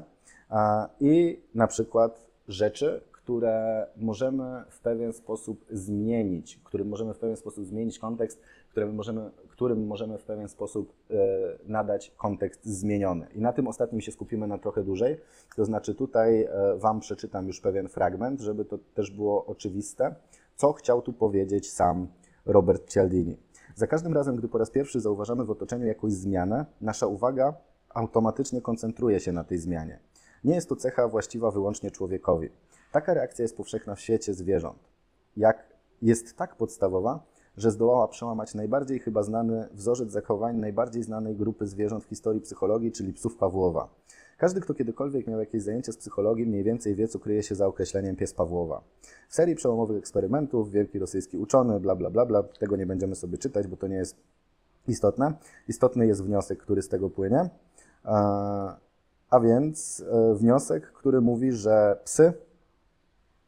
i 1.00 1.42
na 1.54 1.66
przykład 1.66 2.26
rzeczy, 2.48 3.00
które 3.28 3.86
możemy 3.96 4.64
w 4.70 4.80
pewien 4.80 5.12
sposób 5.12 5.64
zmienić, 5.70 6.60
którym 6.64 6.88
możemy 6.88 7.14
w 7.14 7.18
pewien 7.18 7.36
sposób 7.36 7.66
zmienić 7.66 7.98
kontekst, 7.98 8.40
którym 8.70 8.94
możemy, 8.94 9.30
którym 9.48 9.86
możemy 9.86 10.18
w 10.18 10.24
pewien 10.24 10.48
sposób 10.48 10.92
e, 11.10 11.14
nadać 11.64 12.12
kontekst 12.16 12.64
zmieniony. 12.64 13.26
I 13.34 13.40
na 13.40 13.52
tym 13.52 13.68
ostatnim 13.68 14.00
się 14.00 14.12
skupimy 14.12 14.46
na 14.46 14.58
trochę 14.58 14.84
dłużej. 14.84 15.16
To 15.56 15.64
znaczy 15.64 15.94
tutaj 15.94 16.42
e, 16.42 16.76
Wam 16.76 17.00
przeczytam 17.00 17.46
już 17.46 17.60
pewien 17.60 17.88
fragment, 17.88 18.40
żeby 18.40 18.64
to 18.64 18.78
też 18.94 19.10
było 19.10 19.46
oczywiste, 19.46 20.14
co 20.56 20.72
chciał 20.72 21.02
tu 21.02 21.12
powiedzieć 21.12 21.72
sam 21.72 22.08
Robert 22.46 22.92
Cialdini. 22.92 23.36
Za 23.74 23.86
każdym 23.86 24.14
razem, 24.14 24.36
gdy 24.36 24.48
po 24.48 24.58
raz 24.58 24.70
pierwszy 24.70 25.00
zauważamy 25.00 25.44
w 25.44 25.50
otoczeniu 25.50 25.86
jakąś 25.86 26.12
zmianę, 26.12 26.66
nasza 26.80 27.06
uwaga 27.06 27.54
automatycznie 27.88 28.60
koncentruje 28.60 29.20
się 29.20 29.32
na 29.32 29.44
tej 29.44 29.58
zmianie. 29.58 29.98
Nie 30.44 30.54
jest 30.54 30.68
to 30.68 30.76
cecha 30.76 31.08
właściwa 31.08 31.50
wyłącznie 31.50 31.90
człowiekowi. 31.90 32.48
Taka 32.92 33.14
reakcja 33.14 33.42
jest 33.42 33.56
powszechna 33.56 33.94
w 33.94 34.00
świecie 34.00 34.34
zwierząt. 34.34 34.78
Jak 35.36 35.64
jest 36.02 36.36
tak 36.36 36.56
podstawowa, 36.56 37.20
że 37.56 37.70
zdołała 37.70 38.08
przełamać 38.08 38.54
najbardziej 38.54 38.98
chyba 38.98 39.22
znany 39.22 39.68
wzorzec 39.72 40.10
zachowań 40.10 40.56
najbardziej 40.56 41.02
znanej 41.02 41.36
grupy 41.36 41.66
zwierząt 41.66 42.04
w 42.04 42.08
historii 42.08 42.40
psychologii, 42.40 42.92
czyli 42.92 43.12
psów 43.12 43.36
Pawłowa. 43.36 43.88
Każdy, 44.38 44.60
kto 44.60 44.74
kiedykolwiek 44.74 45.26
miał 45.26 45.40
jakieś 45.40 45.62
zajęcie 45.62 45.92
z 45.92 45.96
psychologii, 45.96 46.46
mniej 46.46 46.64
więcej 46.64 46.94
wie, 46.94 47.08
co 47.08 47.18
kryje 47.18 47.42
się 47.42 47.54
za 47.54 47.66
określeniem 47.66 48.16
pies 48.16 48.34
Pawłowa. 48.34 48.82
W 49.28 49.34
serii 49.34 49.54
przełomowych 49.54 49.98
eksperymentów, 49.98 50.70
wielki 50.70 50.98
rosyjski 50.98 51.38
uczony, 51.38 51.80
bla, 51.80 51.96
bla, 51.96 52.10
bla, 52.10 52.26
bla, 52.26 52.42
tego 52.42 52.76
nie 52.76 52.86
będziemy 52.86 53.14
sobie 53.14 53.38
czytać, 53.38 53.66
bo 53.66 53.76
to 53.76 53.86
nie 53.86 53.96
jest 53.96 54.16
istotne. 54.88 55.32
Istotny 55.68 56.06
jest 56.06 56.24
wniosek, 56.24 56.58
który 56.58 56.82
z 56.82 56.88
tego 56.88 57.10
płynie. 57.10 57.50
A 59.30 59.40
więc 59.40 60.04
e, 60.12 60.34
wniosek, 60.34 60.92
który 60.92 61.20
mówi, 61.20 61.52
że 61.52 61.98
psy 62.04 62.32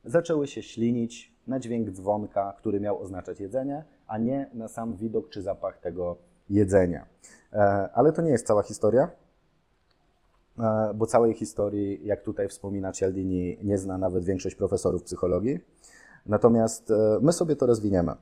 zaczęły 0.04 0.46
się 0.46 0.62
ślinić 0.62 1.34
na 1.46 1.60
dźwięk 1.60 1.90
dzwonka, 1.90 2.54
który 2.58 2.80
miał 2.80 3.02
oznaczać 3.02 3.40
jedzenie, 3.40 3.84
a 4.06 4.18
nie 4.18 4.50
na 4.54 4.68
sam 4.68 4.96
widok 4.96 5.28
czy 5.28 5.42
zapach 5.42 5.78
tego 5.78 6.16
jedzenia. 6.50 7.06
E, 7.52 7.58
ale 7.94 8.12
to 8.12 8.22
nie 8.22 8.30
jest 8.30 8.46
cała 8.46 8.62
historia, 8.62 9.10
e, 10.58 10.94
bo 10.94 11.06
całej 11.06 11.34
historii, 11.34 12.06
jak 12.06 12.22
tutaj 12.22 12.48
wspomina 12.48 12.92
Cialdini, 12.92 13.58
nie 13.62 13.78
zna 13.78 13.98
nawet 13.98 14.24
większość 14.24 14.56
profesorów 14.56 15.02
psychologii. 15.02 15.60
Natomiast 16.26 16.92
my 17.20 17.32
sobie 17.32 17.56
to 17.56 17.66
rozwiniemy. 17.66 18.12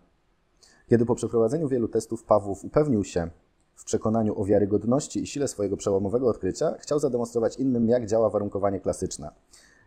Kiedy 0.89 1.07
po 1.07 1.15
przeprowadzeniu 1.15 1.69
wielu 1.69 1.89
testów 1.89 2.25
Pawłów 2.25 2.65
upewnił 2.65 3.05
się, 3.05 3.31
w 3.79 3.85
przekonaniu 3.85 4.41
o 4.41 4.45
wiarygodności 4.45 5.23
i 5.23 5.27
sile 5.27 5.49
swojego 5.49 5.77
przełomowego 5.77 6.29
odkrycia, 6.29 6.75
chciał 6.79 6.99
zademonstrować 6.99 7.57
innym, 7.57 7.89
jak 7.89 8.07
działa 8.07 8.31
warunkowanie 8.31 8.81
klasyczne. 8.81 9.31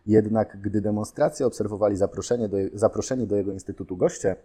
Jednak 0.06 0.60
gdy 0.60 0.80
demonstrację 0.80 1.46
obserwowali 1.46 1.96
zaproszenie 1.96 2.48
do, 2.48 2.56
zaproszeni 2.74 3.26
do 3.26 3.36
jego 3.36 3.52
instytutu 3.52 3.96
goście, 3.96 4.36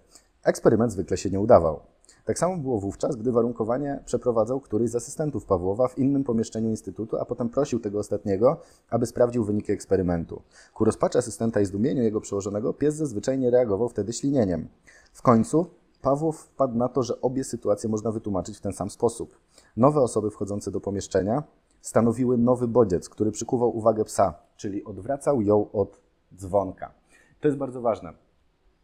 eksperyment 0.44 0.92
zwykle 0.92 1.18
się 1.18 1.30
nie 1.30 1.40
udawał. 1.40 1.80
Tak 2.26 2.40
samo 2.40 2.58
było 2.58 2.80
wówczas, 2.80 3.16
gdy 3.16 3.32
warunkowanie 3.32 4.00
przeprowadzał 4.06 4.60
któryś 4.60 4.90
z 4.90 4.96
asystentów 4.96 5.46
Pawłowa 5.46 5.88
w 5.88 5.98
innym 5.98 6.24
pomieszczeniu 6.24 6.70
instytutu, 6.70 7.18
a 7.18 7.26
potem 7.26 7.50
prosił 7.50 7.80
tego 7.80 8.00
ostatniego, 8.00 8.62
aby 8.90 9.06
sprawdził 9.06 9.44
wyniki 9.44 9.72
eksperymentu. 9.72 10.42
Ku 10.74 10.86
rozpaczy 10.86 11.18
asystenta 11.18 11.62
i 11.62 11.66
zdumieniu 11.66 12.04
jego 12.04 12.22
przełożonego 12.22 12.74
pies 12.74 12.96
zazwyczaj 12.96 13.40
nie 13.40 13.50
reagował 13.50 13.90
wtedy 13.90 14.14
ślinieniem. 14.14 14.68
W 15.14 15.22
końcu 15.22 15.66
Pawłow 16.02 16.38
wpadł 16.38 16.78
na 16.78 16.90
to, 16.90 17.04
że 17.04 17.22
obie 17.22 17.44
sytuacje 17.44 17.90
można 17.90 18.12
wytłumaczyć 18.12 18.58
w 18.58 18.62
ten 18.62 18.74
sam 18.74 18.90
sposób. 18.90 19.38
Nowe 19.78 20.02
osoby 20.02 20.32
wchodzące 20.32 20.72
do 20.72 20.82
pomieszczenia 20.82 21.44
stanowiły 21.88 22.38
nowy 22.38 22.68
bodziec, 22.68 23.10
który 23.10 23.32
przykuwał 23.32 23.78
uwagę 23.78 24.06
psa, 24.06 24.34
czyli 24.56 24.84
odwracał 24.84 25.42
ją 25.42 25.72
od 25.72 26.02
dzwonka. 26.36 26.94
To 27.40 27.48
jest 27.48 27.58
bardzo 27.58 27.82
ważne. 27.82 28.14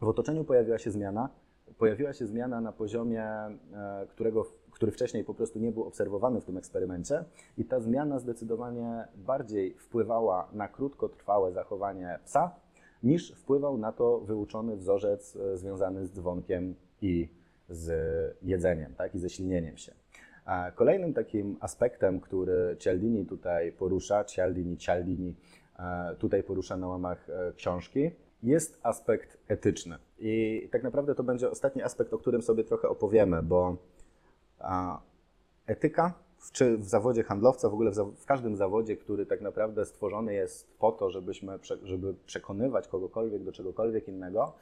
W 0.01 0.07
otoczeniu 0.07 0.43
pojawiła 0.43 0.77
się 0.77 0.91
zmiana, 0.91 1.29
pojawiła 1.77 2.13
się 2.13 2.27
zmiana 2.27 2.61
na 2.61 2.71
poziomie, 2.71 3.23
e, 3.23 3.57
którego, 4.09 4.45
który 4.71 4.91
wcześniej 4.91 5.23
po 5.23 5.33
prostu 5.33 5.59
nie 5.59 5.71
był 5.71 5.83
obserwowany 5.83 6.41
w 6.41 6.45
tym 6.45 6.57
eksperymencie 6.57 7.25
i 7.57 7.65
ta 7.65 7.79
zmiana 7.79 8.19
zdecydowanie 8.19 9.07
bardziej 9.15 9.73
wpływała 9.73 10.49
na 10.53 10.67
krótkotrwałe 10.67 11.51
zachowanie 11.51 12.19
psa, 12.25 12.55
niż 13.03 13.31
wpływał 13.31 13.77
na 13.77 13.91
to 13.91 14.19
wyuczony 14.19 14.77
wzorzec 14.77 15.35
e, 15.35 15.57
związany 15.57 16.05
z 16.05 16.11
dzwonkiem 16.11 16.75
i 17.01 17.29
z 17.69 17.87
jedzeniem, 18.41 18.95
tak, 18.95 19.15
i 19.15 19.19
ze 19.19 19.29
ślinieniem 19.29 19.77
się. 19.77 20.02
Kolejnym 20.75 21.13
takim 21.13 21.57
aspektem, 21.59 22.19
który 22.19 22.75
Cialdini 22.79 23.25
tutaj 23.25 23.71
porusza, 23.71 24.23
Cialdini, 24.23 24.77
Cialdini 24.77 25.35
e, 25.79 26.15
tutaj 26.15 26.43
porusza 26.43 26.77
na 26.77 26.87
łamach 26.87 27.29
e, 27.29 27.53
książki, 27.53 28.11
jest 28.43 28.79
aspekt 28.83 29.37
etyczny. 29.47 29.97
I 30.19 30.69
tak 30.71 30.83
naprawdę 30.83 31.15
to 31.15 31.23
będzie 31.23 31.49
ostatni 31.49 31.83
aspekt, 31.83 32.13
o 32.13 32.17
którym 32.17 32.41
sobie 32.41 32.63
trochę 32.63 32.89
opowiemy, 32.89 33.43
bo 33.43 33.77
etyka 35.67 36.13
czy 36.51 36.77
w 36.77 36.89
zawodzie 36.89 37.23
handlowca, 37.23 37.69
w 37.69 37.73
ogóle 37.73 37.91
w, 37.91 37.95
w, 37.95 38.25
każdym 38.25 38.55
zawodzie, 38.55 38.97
który 38.97 39.25
tak 39.25 39.41
naprawdę 39.41 39.85
stworzony 39.85 40.33
jest 40.33 40.77
po 40.77 40.91
to, 40.91 41.09
żebyśmy, 41.09 41.59
żeby 41.83 42.13
przekonywać 42.25 42.87
kogokolwiek 42.87 43.43
do 43.43 43.51
czegokolwiek 43.51 44.07
innego, 44.07 44.53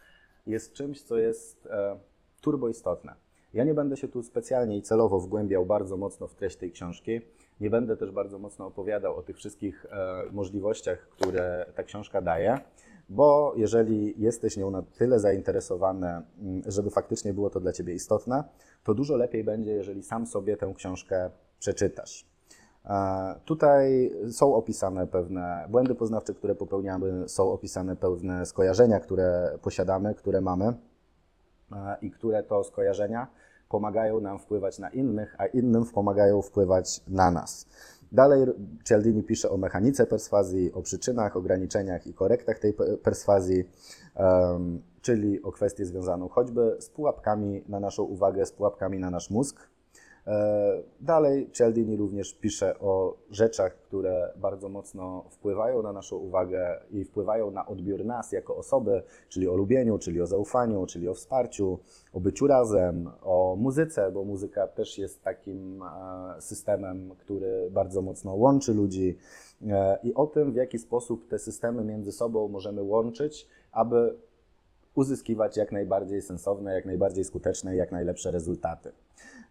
jest 0.47 0.73
czymś, 0.73 1.01
co 1.01 1.17
jest 1.17 1.65
e, 1.65 1.99
turbo 2.41 2.69
istotne. 2.69 3.15
Ja 3.53 3.63
nie 3.63 3.73
będę 3.73 3.97
się 3.97 4.07
tu 4.07 4.23
specjalnie 4.23 4.77
i 4.77 4.81
celowo 4.81 5.19
wgłębiał 5.19 5.65
bardzo 5.65 5.97
mocno 5.97 6.27
w 6.27 6.35
treść 6.35 6.57
tej 6.57 6.71
książki. 6.71 7.21
Nie 7.59 7.69
będę 7.69 7.97
też 7.97 8.11
bardzo 8.11 8.39
mocno 8.39 8.67
opowiadał 8.67 9.17
o 9.17 9.21
tych 9.21 9.37
wszystkich 9.37 9.85
e, 9.85 10.23
możliwościach, 10.31 10.99
które 11.09 11.65
ta 11.75 11.83
książka 11.83 12.21
daje, 12.21 12.59
bo 13.09 13.53
jeżeli 13.55 14.21
jesteś 14.21 14.57
nią 14.57 14.71
na 14.71 14.81
tyle 14.81 15.19
zainteresowany, 15.19 16.07
mm, 16.07 16.61
żeby 16.65 16.89
faktycznie 16.89 17.33
było 17.33 17.49
to 17.49 17.59
dla 17.59 17.73
Ciebie 17.73 17.93
istotne, 17.93 18.43
to 18.83 18.93
dużo 18.93 19.15
lepiej 19.15 19.43
będzie, 19.43 19.71
jeżeli 19.71 20.03
sam 20.03 20.27
sobie 20.27 20.57
tę 20.57 20.73
książkę 20.75 21.29
przeczytasz. 21.59 22.25
E, 22.85 23.35
tutaj 23.45 24.11
są 24.31 24.55
opisane 24.55 25.07
pewne 25.07 25.65
błędy 25.69 25.95
poznawcze, 25.95 26.33
które 26.33 26.55
popełniamy, 26.55 27.29
są 27.29 27.51
opisane 27.51 27.95
pewne 27.95 28.45
skojarzenia, 28.45 28.99
które 28.99 29.57
posiadamy, 29.61 30.15
które 30.15 30.41
mamy 30.41 30.73
i 32.01 32.11
które 32.11 32.43
to 32.43 32.63
skojarzenia 32.63 33.27
pomagają 33.71 34.19
nam 34.19 34.39
wpływać 34.39 34.79
na 34.79 34.89
innych, 34.89 35.35
a 35.37 35.45
innym 35.45 35.85
pomagają 35.85 36.41
wpływać 36.41 37.03
na 37.07 37.31
nas. 37.31 37.67
Dalej 38.11 38.45
Cialdini 38.83 39.23
pisze 39.23 39.49
o 39.49 39.57
mechanice 39.57 40.05
perswazji, 40.05 40.73
o 40.73 40.81
przyczynach, 40.81 41.37
ograniczeniach 41.37 42.07
i 42.07 42.13
korektach 42.13 42.59
tej 42.59 42.73
perswazji, 43.03 43.69
czyli 45.01 45.43
o 45.43 45.51
kwestię 45.51 45.85
związaną 45.85 46.29
choćby 46.29 46.77
z 46.79 46.89
pułapkami 46.89 47.63
na 47.67 47.79
naszą 47.79 48.03
uwagę, 48.03 48.45
z 48.45 48.51
pułapkami 48.51 48.99
na 48.99 49.09
nasz 49.09 49.29
mózg, 49.29 49.70
dalej 51.01 51.49
Cialdini 51.51 51.97
również 51.97 52.33
pisze 52.33 52.79
o 52.79 53.17
rzeczach, 53.31 53.75
które 53.75 54.33
bardzo 54.35 54.69
mocno 54.69 55.25
wpływają 55.29 55.81
na 55.81 55.93
naszą 55.93 56.15
uwagę 56.15 56.81
i 56.91 57.03
wpływają 57.03 57.51
na 57.51 57.65
odbiór 57.65 58.05
nas 58.05 58.31
jako 58.31 58.55
osoby, 58.55 59.03
czyli 59.29 59.47
o 59.47 59.55
lubieniu, 59.55 59.97
czyli 59.97 60.21
o 60.21 60.27
zaufaniu, 60.27 60.85
czyli 60.85 61.07
o 61.07 61.13
wsparciu, 61.13 61.79
o 62.13 62.19
byciu 62.19 62.47
razem, 62.47 63.09
o 63.21 63.55
muzyce, 63.59 64.11
bo 64.11 64.23
muzyka 64.23 64.67
też 64.67 64.97
jest 64.97 65.23
takim 65.23 65.83
e, 65.83 66.41
systemem, 66.41 67.15
który 67.17 67.69
bardzo 67.71 68.01
mocno 68.01 68.35
łączy 68.35 68.73
ludzi 68.73 69.17
e, 69.67 69.97
i 70.03 70.13
o 70.13 70.27
tym, 70.27 70.51
w 70.51 70.55
jaki 70.55 70.79
sposób 70.79 71.27
te 71.27 71.39
systemy 71.39 71.83
między 71.83 72.11
sobą 72.11 72.47
możemy 72.47 72.83
łączyć, 72.83 73.47
aby 73.71 74.15
uzyskiwać 74.95 75.57
jak 75.57 75.71
najbardziej 75.71 76.21
sensowne, 76.21 76.73
jak 76.73 76.85
najbardziej 76.85 77.23
skuteczne 77.23 77.75
jak 77.75 77.91
najlepsze 77.91 78.31
rezultaty. 78.31 78.91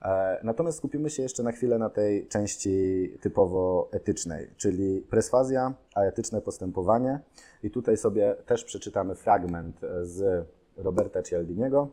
E, 0.03 0.41
natomiast 0.45 0.79
skupimy 0.79 1.11
się 1.11 1.23
jeszcze 1.23 1.43
na 1.43 1.53
chwilę 1.53 1.79
na 1.79 1.91
tej 1.91 2.27
części 2.27 3.09
typowo 3.21 3.89
etycznej, 3.93 4.51
czyli 4.57 5.01
presfazja, 5.01 5.75
a 5.95 6.01
etyczne 6.01 6.41
postępowanie. 6.41 7.21
I 7.63 7.71
tutaj 7.71 7.97
sobie 7.97 8.37
też 8.47 8.65
przeczytamy 8.65 9.15
fragment 9.15 9.81
z 10.03 10.47
Roberta 10.77 11.23
Cialdiniego. 11.23 11.89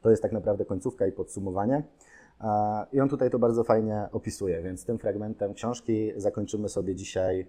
To 0.00 0.10
jest 0.10 0.22
tak 0.22 0.32
naprawdę 0.32 0.64
końcówka 0.64 1.06
i 1.06 1.12
podsumowanie. 1.12 1.82
E, 2.40 2.86
I 2.92 3.00
on 3.00 3.08
tutaj 3.08 3.30
to 3.30 3.38
bardzo 3.38 3.64
fajnie 3.64 4.08
opisuje, 4.12 4.62
więc 4.62 4.84
tym 4.84 4.98
fragmentem 4.98 5.54
książki 5.54 6.12
zakończymy 6.16 6.68
sobie 6.68 6.94
dzisiaj 6.94 7.46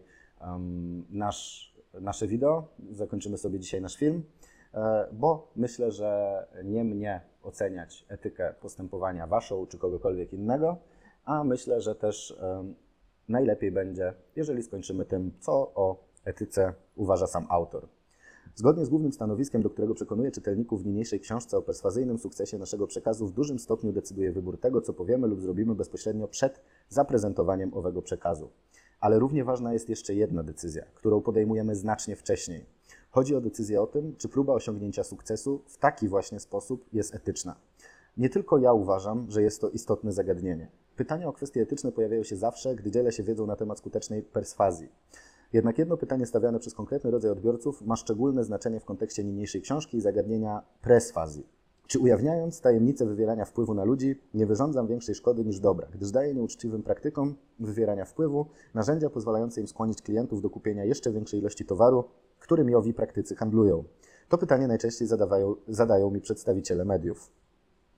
nasz, 1.10 1.74
nasze 2.02 2.28
wideo, 2.28 2.68
zakończymy 2.92 3.38
sobie 3.38 3.60
dzisiaj 3.60 3.82
nasz 3.82 3.98
film. 3.98 4.24
E, 4.74 5.08
bo 5.12 5.52
myślę, 5.56 5.92
że 5.92 6.44
nie 6.64 6.84
mnie 6.84 7.22
oceniać 7.44 8.06
etykę 8.10 8.54
postępowania 8.62 9.28
waszą 9.28 9.66
czy 9.68 9.78
kogokolwiek 9.78 10.34
innego, 10.34 10.78
a 11.26 11.44
myślę, 11.44 11.82
że 11.82 11.96
też 11.96 12.38
najlepiej 13.30 13.72
będzie, 13.72 14.14
jeżeli 14.36 14.64
skończymy 14.64 15.06
tym, 15.06 15.32
co 15.40 15.54
o 15.76 16.04
etyce 16.26 16.74
uważa 16.96 17.28
sam 17.28 17.46
autor. 17.50 17.88
Zgodnie 18.56 18.86
z 18.86 18.90
głównym 18.90 19.14
stanowiskiem, 19.14 19.62
do 19.62 19.70
którego 19.70 19.94
przekonuje 19.94 20.32
czytelników 20.32 20.84
w 20.84 20.86
niniejszej 20.86 21.20
książce 21.20 21.58
o 21.58 21.62
perswazyjnym 21.62 22.18
sukcesie 22.18 22.58
naszego 22.58 22.88
przekazu, 22.88 23.28
w 23.28 23.34
dużym 23.34 23.60
stopniu 23.60 23.92
decyduje 23.92 24.32
wybór 24.32 24.60
tego, 24.60 24.82
co 24.82 24.94
powiemy 24.94 25.28
lub 25.28 25.42
zrobimy 25.42 25.76
bezpośrednio 25.76 26.28
przed 26.28 26.62
zaprezentowaniem 26.90 27.74
owego 27.74 28.02
przekazu. 28.02 28.50
Ale 29.00 29.20
równie 29.20 29.44
ważna 29.44 29.74
jest 29.74 29.90
jeszcze 29.90 30.16
jedna 30.16 30.44
decyzja, 30.44 30.86
którą 30.96 31.22
podejmujemy 31.22 31.76
znacznie 31.76 32.16
wcześniej. 32.16 32.66
Chodzi 33.14 33.36
o 33.36 33.42
decyzję 33.42 33.82
o 33.82 33.88
tym, 33.88 34.16
czy 34.18 34.30
próba 34.30 34.54
osiągnięcia 34.54 35.04
sukcesu 35.04 35.62
w 35.68 35.78
taki 35.78 36.08
właśnie 36.08 36.40
sposób 36.40 36.86
jest 36.94 37.16
etyczna. 37.16 37.56
Nie 38.18 38.30
tylko 38.30 38.58
ja 38.58 38.74
uważam, 38.74 39.26
że 39.32 39.42
jest 39.42 39.62
to 39.62 39.70
istotne 39.70 40.12
zagadnienie. 40.12 40.68
Pytania 40.96 41.28
o 41.28 41.34
kwestie 41.34 41.62
etyczne 41.62 41.92
pojawiają 41.92 42.24
się 42.24 42.36
zawsze, 42.36 42.76
gdy 42.76 42.92
dzielę 42.92 43.12
się 43.12 43.24
wiedzą 43.24 43.46
na 43.46 43.56
temat 43.56 43.78
skutecznej 43.78 44.24
perswazji. 44.24 44.90
Jednak 45.54 45.78
jedno 45.78 45.98
pytanie 45.98 46.26
stawiane 46.26 46.60
przez 46.60 46.74
konkretny 46.74 47.12
rodzaj 47.12 47.32
odbiorców 47.32 47.82
ma 47.82 47.96
szczególne 47.96 48.44
znaczenie 48.44 48.80
w 48.80 48.86
kontekście 48.86 49.24
niniejszej 49.24 49.62
książki 49.62 49.98
i 49.98 50.02
zagadnienia 50.02 50.62
presfazji. 50.82 51.48
Czy 51.88 52.00
ujawniając 52.00 52.62
tajemnicę 52.62 53.06
wywierania 53.06 53.46
wpływu 53.46 53.74
na 53.74 53.84
ludzi, 53.84 54.16
nie 54.34 54.46
wyrządzam 54.46 54.88
większej 54.88 55.16
szkody 55.16 55.46
niż 55.46 55.60
dobra, 55.60 55.88
gdyż 55.94 56.12
daję 56.12 56.34
nieuczciwym 56.34 56.84
praktykom 56.84 57.36
wywierania 57.60 58.06
wpływu 58.06 58.46
narzędzia 58.74 59.10
pozwalające 59.10 59.62
im 59.62 59.68
skłonić 59.68 60.02
klientów 60.02 60.42
do 60.42 60.50
kupienia 60.50 60.86
jeszcze 60.86 61.12
większej 61.12 61.40
ilości 61.40 61.66
towaru, 61.66 62.04
którymi 62.44 62.76
owi 62.76 62.94
praktycy 62.94 63.36
handlują? 63.36 63.84
To 64.30 64.38
pytanie 64.38 64.68
najczęściej 64.68 65.08
zadawają, 65.08 65.56
zadają 65.68 66.12
mi 66.12 66.22
przedstawiciele 66.22 66.86
mediów. 66.86 67.32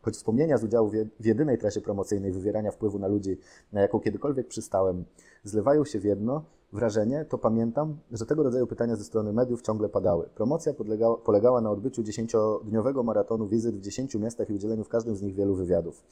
Choć 0.01 0.15
wspomnienia 0.15 0.57
z 0.57 0.63
udziału 0.63 0.91
w 1.19 1.25
jedynej 1.25 1.57
trasie 1.57 1.81
promocyjnej 1.81 2.31
wywierania 2.31 2.71
wpływu 2.71 2.99
na 2.99 3.07
ludzi, 3.07 3.37
na 3.73 3.81
jaką 3.81 3.99
kiedykolwiek 3.99 4.47
przystałem, 4.47 5.05
zlewają 5.43 5.85
się 5.85 5.99
w 5.99 6.03
jedno, 6.03 6.43
wrażenie, 6.73 7.25
to 7.29 7.37
pamiętam, 7.37 7.97
że 8.11 8.25
tego 8.25 8.43
rodzaju 8.43 8.67
pytania 8.67 8.95
ze 8.95 9.03
strony 9.03 9.33
mediów 9.33 9.61
ciągle 9.61 9.89
padały. 9.89 10.29
Promocja 10.35 10.73
podlegała, 10.73 11.17
polegała 11.17 11.61
na 11.61 11.71
odbyciu 11.71 12.03
dziesięciodniowego 12.03 13.03
maratonu 13.03 13.47
wizyt 13.47 13.75
w 13.75 13.81
dziesięciu 13.81 14.19
miastach 14.19 14.49
i 14.49 14.53
udzieleniu 14.53 14.83
w 14.83 14.89
każdym 14.89 15.15
z 15.15 15.21
nich 15.21 15.35
wielu 15.35 15.55
wywiadów. 15.55 16.03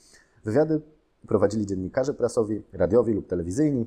Wywiady 0.44 0.82
prowadzili 1.28 1.66
dziennikarze 1.66 2.14
prasowi, 2.14 2.64
radiowi 2.74 3.14
lub 3.14 3.28
telewizyjni, 3.28 3.86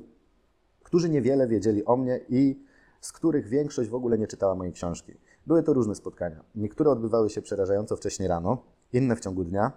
którzy 0.83 1.09
niewiele 1.09 1.47
wiedzieli 1.47 1.85
o 1.85 1.97
mnie 1.97 2.19
i 2.29 2.66
z 3.07 3.11
których 3.11 3.47
większość 3.47 3.89
w 3.89 3.95
ogóle 3.95 4.17
nie 4.17 4.27
czytała 4.27 4.55
mojej 4.55 4.73
książki. 4.73 5.13
Były 5.45 5.63
to 5.63 5.73
różne 5.73 5.95
spotkania. 5.95 6.43
Niektóre 6.55 6.91
odbywały 6.91 7.29
się 7.29 7.41
przerażająco 7.41 7.95
wcześnie 7.95 8.27
rano, 8.27 8.63
inne 8.93 9.15
w 9.15 9.19
ciągu 9.19 9.43
dnia, 9.43 9.71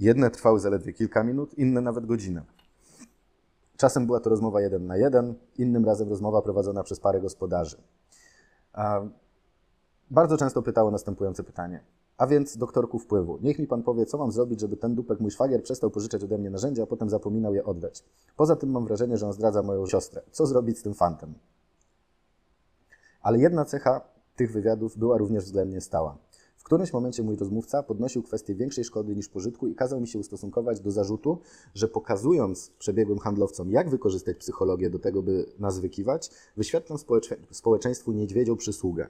jedne 0.00 0.30
trwały 0.30 0.60
zaledwie 0.60 0.92
kilka 0.92 1.24
minut, 1.24 1.54
inne 1.58 1.80
nawet 1.80 2.06
godzinę. 2.06 2.42
Czasem 3.76 4.06
była 4.06 4.20
to 4.20 4.30
rozmowa 4.30 4.60
jeden 4.60 4.86
na 4.86 4.96
jeden, 4.96 5.34
innym 5.58 5.84
razem 5.84 6.08
rozmowa 6.08 6.42
prowadzona 6.42 6.82
przez 6.82 7.00
parę 7.00 7.20
gospodarzy. 7.20 7.76
Bardzo 10.10 10.36
często 10.36 10.62
pytało 10.62 10.90
następujące 10.90 11.44
pytanie. 11.44 11.84
A 12.18 12.26
więc 12.26 12.56
doktorku 12.56 12.98
wpływu, 12.98 13.38
niech 13.42 13.58
mi 13.58 13.66
pan 13.66 13.82
powie, 13.82 14.06
co 14.06 14.18
mam 14.18 14.32
zrobić, 14.32 14.60
żeby 14.60 14.76
ten 14.76 14.94
dupek 14.94 15.20
mój 15.20 15.30
szwagier 15.30 15.62
przestał 15.62 15.90
pożyczać 15.90 16.24
ode 16.24 16.38
mnie 16.38 16.50
narzędzia, 16.50 16.82
a 16.82 16.86
potem 16.86 17.10
zapominał 17.10 17.54
je 17.54 17.64
oddać. 17.64 18.04
Poza 18.36 18.56
tym 18.56 18.70
mam 18.70 18.84
wrażenie, 18.84 19.16
że 19.16 19.26
on 19.26 19.32
zdradza 19.32 19.62
moją 19.62 19.86
siostrę. 19.86 20.22
Co 20.30 20.46
zrobić 20.46 20.78
z 20.78 20.82
tym 20.82 20.94
fantem? 20.94 21.34
Ale 23.22 23.38
jedna 23.38 23.64
cecha 23.64 24.00
tych 24.36 24.52
wywiadów 24.52 24.98
była 24.98 25.18
również 25.18 25.44
względnie 25.44 25.80
stała. 25.80 26.18
W 26.56 26.64
którymś 26.64 26.92
momencie 26.92 27.22
mój 27.22 27.36
rozmówca 27.36 27.82
podnosił 27.82 28.22
kwestię 28.22 28.54
większej 28.54 28.84
szkody 28.84 29.16
niż 29.16 29.28
pożytku 29.28 29.68
i 29.68 29.74
kazał 29.74 30.00
mi 30.00 30.08
się 30.08 30.18
ustosunkować 30.18 30.80
do 30.80 30.90
zarzutu, 30.90 31.38
że 31.74 31.88
pokazując 31.88 32.70
przebiegłym 32.78 33.18
handlowcom, 33.18 33.70
jak 33.70 33.90
wykorzystać 33.90 34.36
psychologię 34.36 34.90
do 34.90 34.98
tego, 34.98 35.22
by 35.22 35.46
nas 35.58 35.78
wykiwać, 35.78 36.30
wyświetlam 36.56 36.98
społeczeństwu 37.50 38.12
niedźwiedzią 38.12 38.56
przysługę. 38.56 39.06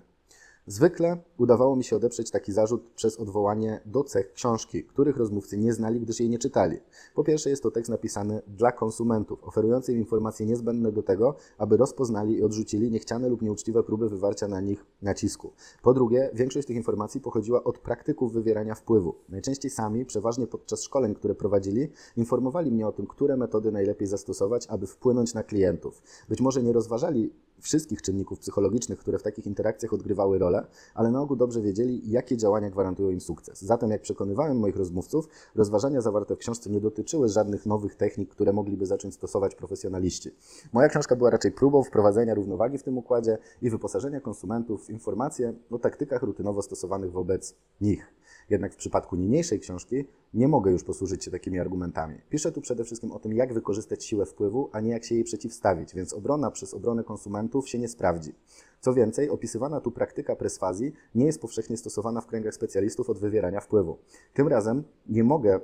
Zwykle 0.67 1.17
udawało 1.39 1.77
mi 1.77 1.85
się 1.85 1.97
odeprzeć 1.97 2.31
taki 2.31 2.53
zarzut 2.53 2.91
przez 2.95 3.17
odwołanie 3.17 3.81
do 3.87 4.05
cech 4.05 4.33
książki, 4.33 4.85
których 4.85 5.17
rozmówcy 5.17 5.59
nie 5.59 5.73
znali, 5.73 6.01
gdyż 6.01 6.21
jej 6.21 6.29
nie 6.29 6.39
czytali. 6.39 6.79
Po 7.15 7.25
pierwsze, 7.25 7.51
jest 7.51 7.63
to 7.63 7.71
tekst 7.71 7.91
napisany 7.91 8.43
dla 8.47 8.73
konsumentów, 8.73 9.45
oferujący 9.45 9.93
im 9.93 9.99
informacje 9.99 10.47
niezbędne 10.47 10.93
do 10.93 11.03
tego, 11.03 11.35
aby 11.59 11.77
rozpoznali 11.77 12.35
i 12.35 12.43
odrzucili 12.43 12.91
niechciane 12.91 13.29
lub 13.29 13.43
nieuczciwe 13.43 13.83
próby 13.83 14.09
wywarcia 14.09 14.49
na 14.49 14.61
nich 14.61 14.85
nacisku. 15.03 15.53
Po 15.83 15.95
drugie, 15.95 16.31
większość 16.35 16.67
tych 16.67 16.77
informacji 16.77 17.21
pochodziła 17.21 17.65
od 17.65 17.79
praktyków 17.79 18.33
wywierania 18.33 18.75
wpływu. 18.75 19.15
Najczęściej 19.29 19.71
sami, 19.71 20.05
przeważnie 20.05 20.47
podczas 20.47 20.83
szkoleń, 20.83 21.15
które 21.15 21.35
prowadzili, 21.35 21.89
informowali 22.17 22.73
mnie 22.73 22.87
o 22.87 22.93
tym, 22.93 23.07
które 23.07 23.37
metody 23.37 23.73
najlepiej 23.73 24.09
zastosować, 24.09 24.67
aby 24.67 24.87
wpłynąć 24.87 25.35
na 25.35 25.43
klientów. 25.43 26.03
Być 26.29 26.41
może 26.41 26.63
nie 26.63 26.73
rozważali 26.73 27.31
wszystkich 27.63 28.03
czynników 28.03 28.39
psychologicznych, 28.39 28.99
które 28.99 29.19
w 29.19 29.23
takich 29.23 29.47
interakcjach 29.47 29.93
odgrywały 29.93 30.39
rolę, 30.39 30.67
ale 30.95 31.11
na 31.11 31.21
ogół 31.21 31.37
dobrze 31.37 31.63
wiedzieli, 31.63 32.11
jakie 32.11 32.37
działania 32.37 32.71
gwarantują 32.71 33.11
im 33.11 33.21
sukces. 33.21 33.63
Zatem, 33.63 33.91
jak 33.91 34.03
przekonywałem 34.03 34.59
moich 34.59 34.77
rozmówców, 34.77 35.29
rozważania 35.55 36.01
zawarte 36.01 36.37
w 36.37 36.39
książce 36.39 36.71
nie 36.71 36.81
dotyczyły 36.81 37.29
żadnych 37.29 37.67
nowych 37.67 37.95
technik, 37.95 38.31
które 38.31 38.53
mogliby 38.53 38.87
zacząć 38.87 39.15
stosować 39.15 39.55
profesjonaliści. 39.55 40.31
Moja 40.73 40.89
książka 40.89 41.17
była 41.17 41.31
raczej 41.31 41.53
próbą 41.53 41.83
wprowadzenia 41.83 42.35
równowagi 42.35 42.79
w 42.79 42.83
tym 42.83 42.99
układzie 42.99 43.39
i 43.63 43.71
wyposażenia 43.71 44.21
konsumentów 44.21 44.87
w 44.87 44.91
informacje 44.91 45.55
o 45.71 45.79
taktykach 45.79 46.23
rutynowo 46.23 46.63
stosowanych 46.63 47.13
wobec 47.13 47.55
nich. 47.81 48.22
Jednak 48.51 48.73
w 48.73 48.77
przypadku 48.77 49.17
niniejszej 49.17 49.61
książki 49.61 50.05
nie 50.35 50.49
mogę 50.49 50.71
już 50.71 50.85
posłużyć 50.85 51.25
się 51.25 51.31
takimi 51.31 51.59
argumentami. 51.59 52.19
Piszę 52.31 52.53
tu 52.53 52.61
przede 52.61 52.85
wszystkim 52.85 53.13
o 53.13 53.19
tym, 53.19 53.33
jak 53.33 53.55
wykorzystać 53.55 54.05
siłę 54.05 54.27
wpływu, 54.27 54.71
a 54.73 54.81
nie 54.81 54.91
jak 54.91 55.05
się 55.05 55.15
jej 55.15 55.25
przeciwstawić, 55.25 55.95
więc 55.95 56.13
obrona 56.13 56.51
przez 56.51 56.75
obronę 56.75 57.05
konsumentów 57.05 57.69
się 57.69 57.79
nie 57.79 57.89
sprawdzi. 57.89 58.35
Co 58.81 58.95
więcej, 58.95 59.31
opisywana 59.31 59.81
tu 59.81 59.91
praktyka 59.91 60.37
presfazji 60.37 60.93
nie 61.15 61.27
jest 61.27 61.41
powszechnie 61.41 61.77
stosowana 61.77 62.21
w 62.21 62.27
kręgach 62.27 62.55
specjalistów 62.55 63.11
od 63.11 63.19
wywierania 63.19 63.61
wpływu. 63.61 63.99
Tym 64.35 64.49
razem 64.49 64.85
nie 65.07 65.25
mogę 65.25 65.61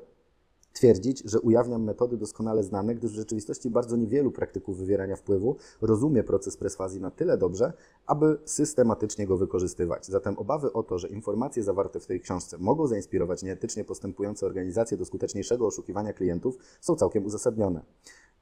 twierdzić, 0.78 1.22
że 1.24 1.40
ujawniam 1.40 1.84
metody 1.84 2.16
doskonale 2.16 2.62
znane, 2.62 2.94
gdyż 2.94 3.12
w 3.12 3.14
rzeczywistości 3.14 3.70
bardzo 3.70 3.96
niewielu 3.96 4.30
praktyków 4.32 4.78
wywierania 4.78 5.16
wpływu 5.16 5.56
rozumie 5.80 6.22
proces 6.22 6.56
presfazji 6.56 7.00
na 7.00 7.10
tyle 7.10 7.38
dobrze, 7.38 7.72
aby 8.06 8.38
systematycznie 8.44 9.26
go 9.26 9.36
wykorzystywać. 9.36 10.06
Zatem 10.06 10.38
obawy 10.38 10.72
o 10.72 10.82
to, 10.82 10.98
że 10.98 11.08
informacje 11.08 11.62
zawarte 11.62 12.00
w 12.00 12.06
tej 12.06 12.20
książce 12.20 12.58
mogą 12.58 12.86
zainspirować 12.86 13.42
nieetycznie 13.42 13.84
postępujące 13.84 14.46
organizacje 14.46 14.96
do 14.96 15.04
skuteczniejszego 15.04 15.66
oszukiwania 15.66 16.12
klientów, 16.12 16.58
są 16.80 16.96
całkiem 16.96 17.24
uzasadnione. 17.26 17.82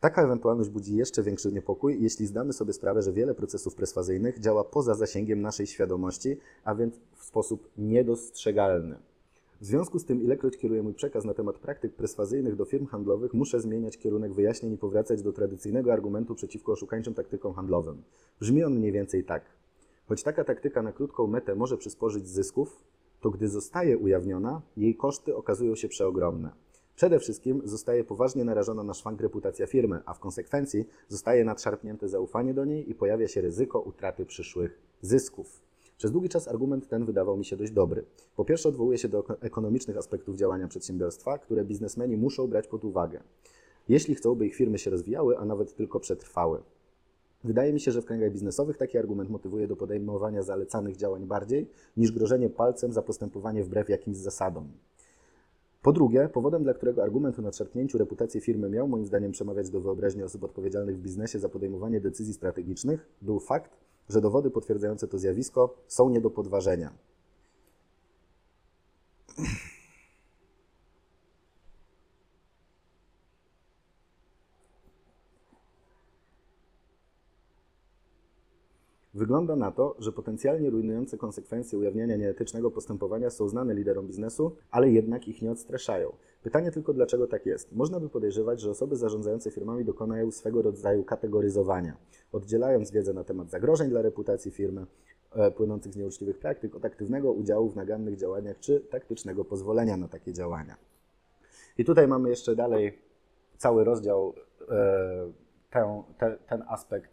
Taka 0.01 0.23
ewentualność 0.23 0.71
budzi 0.71 0.97
jeszcze 0.97 1.23
większy 1.23 1.53
niepokój, 1.53 2.03
jeśli 2.03 2.27
zdamy 2.27 2.53
sobie 2.53 2.73
sprawę, 2.73 3.03
że 3.03 3.13
wiele 3.13 3.35
procesów 3.35 3.75
preswazyjnych 3.75 4.41
działa 4.41 4.65
poza 4.65 4.95
zasięgiem 4.95 5.41
naszej 5.41 5.67
świadomości, 5.67 6.37
a 6.65 6.75
więc 6.75 7.01
w 7.17 7.25
sposób 7.25 7.69
niedostrzegalny. 7.79 8.99
W 9.61 9.65
związku 9.65 9.99
z 9.99 10.05
tym, 10.05 10.23
ilekroć 10.23 10.57
kieruję 10.57 10.83
mój 10.83 10.95
przekaz 10.95 11.25
na 11.25 11.35
temat 11.35 11.59
praktyk 11.59 11.95
perswazyjnych 11.95 12.57
do 12.57 12.65
firm 12.65 12.87
handlowych, 12.87 13.35
muszę 13.35 13.61
zmieniać 13.61 13.99
kierunek 13.99 14.33
wyjaśnień 14.33 14.73
i 14.73 14.79
powracać 14.79 15.23
do 15.23 15.33
tradycyjnego 15.33 15.93
argumentu 15.93 16.35
przeciwko 16.35 16.73
oszukańczym 16.73 17.15
taktykom 17.15 17.55
handlowym. 17.55 18.03
Brzmi 18.41 18.65
on 18.65 18.75
mniej 18.75 18.93
więcej 18.93 19.25
tak. 19.25 19.43
Choć 20.09 20.23
taka 20.23 20.45
taktyka 20.45 20.83
na 20.83 20.93
krótką 20.93 21.27
metę 21.27 21.55
może 21.55 21.79
przysporzyć 21.79 22.29
zysków, 22.29 22.85
to 23.21 23.31
gdy 23.31 23.49
zostaje 23.49 23.99
ujawniona, 23.99 24.63
jej 24.77 24.95
koszty 24.95 25.37
okazują 25.37 25.75
się 25.75 25.89
przeogromne. 25.89 26.51
Przede 26.97 27.19
wszystkim 27.19 27.63
zostaje 27.65 28.05
poważnie 28.05 28.45
narażona 28.45 28.83
na 28.83 28.95
szwank 28.95 29.21
reputacja 29.21 29.67
firmy, 29.67 30.01
a 30.07 30.15
w 30.15 30.19
konsekwencji 30.19 30.85
zostaje 31.09 31.45
nadszarpnięte 31.45 32.09
zaufanie 32.09 32.55
do 32.55 32.65
niej 32.65 32.91
i 32.91 32.95
pojawia 32.95 33.29
się 33.29 33.41
ryzyko 33.41 33.81
utraty 33.81 34.27
przyszłych 34.27 34.79
zysków. 35.01 35.61
Przez 35.97 36.13
długi 36.13 36.29
czas 36.29 36.49
argument 36.49 36.89
ten 36.89 37.05
wydawał 37.05 37.37
mi 37.37 37.45
się 37.45 37.57
dość 37.57 37.73
dobry. 37.73 38.05
Po 38.37 38.45
pierwsze, 38.45 38.69
odwołuje 38.69 38.99
się 38.99 39.09
do 39.09 39.25
ekonomicznych 39.41 39.97
aspektów 39.97 40.37
działania 40.37 40.69
przedsiębiorstwa, 40.69 41.39
które 41.39 41.65
biznesmeni 41.65 42.17
muszą 42.17 42.47
brać 42.47 42.67
pod 42.67 42.85
uwagę, 42.85 43.21
jeśli 43.89 44.15
chcą, 44.15 44.35
by 44.35 44.47
ich 44.47 44.55
firmy 44.55 44.79
się 44.79 44.91
rozwijały, 44.91 45.39
a 45.39 45.45
nawet 45.45 45.75
tylko 45.75 46.01
przetrwały. 46.01 46.63
Wydaje 47.45 47.73
mi 47.73 47.81
się, 47.81 47.93
że 47.93 48.03
w 48.03 48.05
kręgach 48.05 48.33
biznesowych 48.33 48.77
taki 48.77 48.99
argument 48.99 49.31
motywuje 49.31 49.69
do 49.69 49.77
podejmowania 49.77 50.43
zalecanych 50.43 50.97
działań 50.97 51.27
bardziej 51.27 51.69
niż 51.97 52.13
grożenie 52.13 52.51
palcem 52.51 52.93
za 52.93 53.03
postępowanie 53.03 53.65
wbrew 53.65 53.89
jakimś 53.89 54.17
zasadom. 54.17 54.69
Po 55.83 55.93
drugie, 55.93 56.29
powodem, 56.29 56.63
dla 56.63 56.75
którego 56.75 57.03
argument 57.03 57.39
o 57.39 57.43
nadszarpnięciu 57.43 57.99
reputacji 57.99 58.41
firmy 58.41 58.69
miał 58.69 58.89
moim 58.89 59.07
zdaniem 59.07 59.33
przemawiać 59.33 59.71
do 59.71 59.81
wyobraźni 59.81 60.23
osób 60.23 60.45
odpowiedzialnych 60.45 60.97
w 60.97 61.03
biznesie 61.03 61.39
za 61.39 61.49
podejmowanie 61.49 62.01
decyzji 62.01 62.35
strategicznych, 62.35 63.09
był 63.23 63.41
fakt, 63.41 63.86
że 64.09 64.21
dowody 64.21 64.51
potwierdzające 64.51 65.09
to 65.09 65.19
zjawisko 65.19 65.75
są 65.89 66.09
nie 66.09 66.21
do 66.21 66.31
podważenia. 66.31 66.93
Wygląda 79.17 79.57
na 79.57 79.71
to, 79.71 79.97
że 79.99 80.13
potencjalnie 80.13 80.71
rujnujące 80.71 81.19
konsekwencje 81.19 81.79
ujawniania 81.79 82.17
nieetycznego 82.17 82.71
postępowania 82.71 83.31
są 83.31 83.49
znane 83.49 83.75
liderom 83.75 84.07
biznesu, 84.07 84.57
ale 84.71 84.91
jednak 84.91 85.29
ich 85.29 85.43
nie 85.43 85.51
odstraszają. 85.51 86.13
Pytanie 86.43 86.71
tylko, 86.71 86.93
dlaczego 86.93 87.27
tak 87.27 87.47
jest? 87.47 87.73
Można 87.73 88.01
by 88.01 88.09
podejrzewać, 88.09 88.61
że 88.61 88.71
osoby 88.71 88.97
zarządzające 88.97 89.51
firmami 89.51 89.85
dokonają 89.85 90.31
swego 90.31 90.63
rodzaju 90.63 91.05
kategoryzowania, 91.05 91.97
oddzielając 92.33 92.91
wiedzę 92.91 93.13
na 93.13 93.25
temat 93.25 93.51
zagrożeń 93.51 93.91
dla 93.91 94.03
reputacji 94.03 94.51
firmy, 94.51 94.87
e, 95.33 95.51
płynących 95.51 95.93
z 95.93 95.97
nieuczciwych 95.97 96.39
praktyk 96.39 96.75
od 96.75 96.85
aktywnego 96.85 97.33
udziału 97.33 97.69
w 97.69 97.77
nagannych 97.77 98.17
działaniach 98.17 98.59
czy 98.59 98.81
taktycznego 98.81 99.45
pozwolenia 99.45 99.97
na 99.97 100.09
takie 100.09 100.33
działania. 100.33 100.77
I 101.79 101.85
tutaj 101.85 102.09
mamy 102.09 102.29
jeszcze 102.29 102.57
dalej 102.57 102.99
cały 103.57 103.85
rozdział, 103.85 104.35
e, 104.69 105.33
ten, 105.71 106.03
te, 106.19 106.39
ten 106.49 106.63
aspekt 106.69 107.11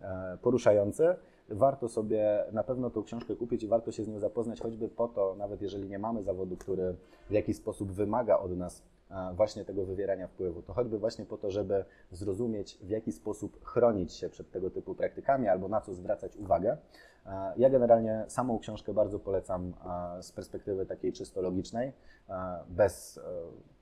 e, 0.00 0.38
poruszający. 0.42 1.14
Warto 1.48 1.88
sobie 1.88 2.44
na 2.52 2.64
pewno 2.64 2.90
tą 2.90 3.02
książkę 3.02 3.36
kupić 3.36 3.62
i 3.62 3.68
warto 3.68 3.92
się 3.92 4.04
z 4.04 4.08
nią 4.08 4.18
zapoznać, 4.18 4.60
choćby 4.60 4.88
po 4.88 5.08
to, 5.08 5.34
nawet 5.38 5.62
jeżeli 5.62 5.88
nie 5.88 5.98
mamy 5.98 6.22
zawodu, 6.22 6.56
który 6.56 6.96
w 7.30 7.32
jakiś 7.32 7.56
sposób 7.56 7.92
wymaga 7.92 8.38
od 8.38 8.56
nas 8.56 8.82
właśnie 9.34 9.64
tego 9.64 9.84
wywierania 9.84 10.28
wpływu, 10.28 10.62
to 10.62 10.72
choćby 10.72 10.98
właśnie 10.98 11.24
po 11.24 11.38
to, 11.38 11.50
żeby 11.50 11.84
zrozumieć, 12.10 12.78
w 12.82 12.88
jaki 12.88 13.12
sposób 13.12 13.64
chronić 13.64 14.12
się 14.12 14.28
przed 14.28 14.50
tego 14.50 14.70
typu 14.70 14.94
praktykami 14.94 15.48
albo 15.48 15.68
na 15.68 15.80
co 15.80 15.94
zwracać 15.94 16.36
uwagę. 16.36 16.76
Ja 17.56 17.70
generalnie 17.70 18.24
samą 18.28 18.58
książkę 18.58 18.94
bardzo 18.94 19.18
polecam 19.18 19.74
z 20.20 20.32
perspektywy 20.32 20.86
takiej 20.86 21.12
czysto 21.12 21.42
logicznej, 21.42 21.92
bez 22.68 23.18
e, 23.18 23.22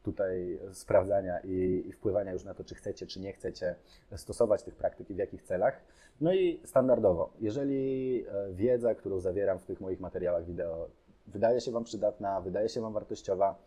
tutaj 0.03 0.61
sprawdzania 0.73 1.41
i, 1.41 1.85
i 1.87 1.93
wpływania 1.93 2.33
już 2.33 2.45
na 2.45 2.55
to, 2.55 2.65
czy 2.65 2.75
chcecie, 2.75 3.07
czy 3.07 3.21
nie 3.21 3.33
chcecie 3.33 3.75
stosować 4.17 4.63
tych 4.63 4.77
praktyk 4.77 5.11
i 5.11 5.15
w 5.15 5.19
jakich 5.19 5.43
celach. 5.43 5.81
No 6.21 6.35
i 6.35 6.61
standardowo, 6.65 7.33
jeżeli 7.41 8.25
e, 8.29 8.53
wiedza, 8.53 8.95
którą 8.95 9.21
zawieram 9.21 9.59
w 9.59 9.65
tych 9.65 9.81
moich 9.81 10.01
materiałach 10.01 10.45
wideo, 10.45 10.89
wydaje 11.27 11.61
się 11.61 11.73
Wam 11.73 11.85
przydatna, 11.85 12.41
wydaje 12.41 12.69
się 12.69 12.81
Wam 12.81 12.93
wartościowa, 12.93 13.59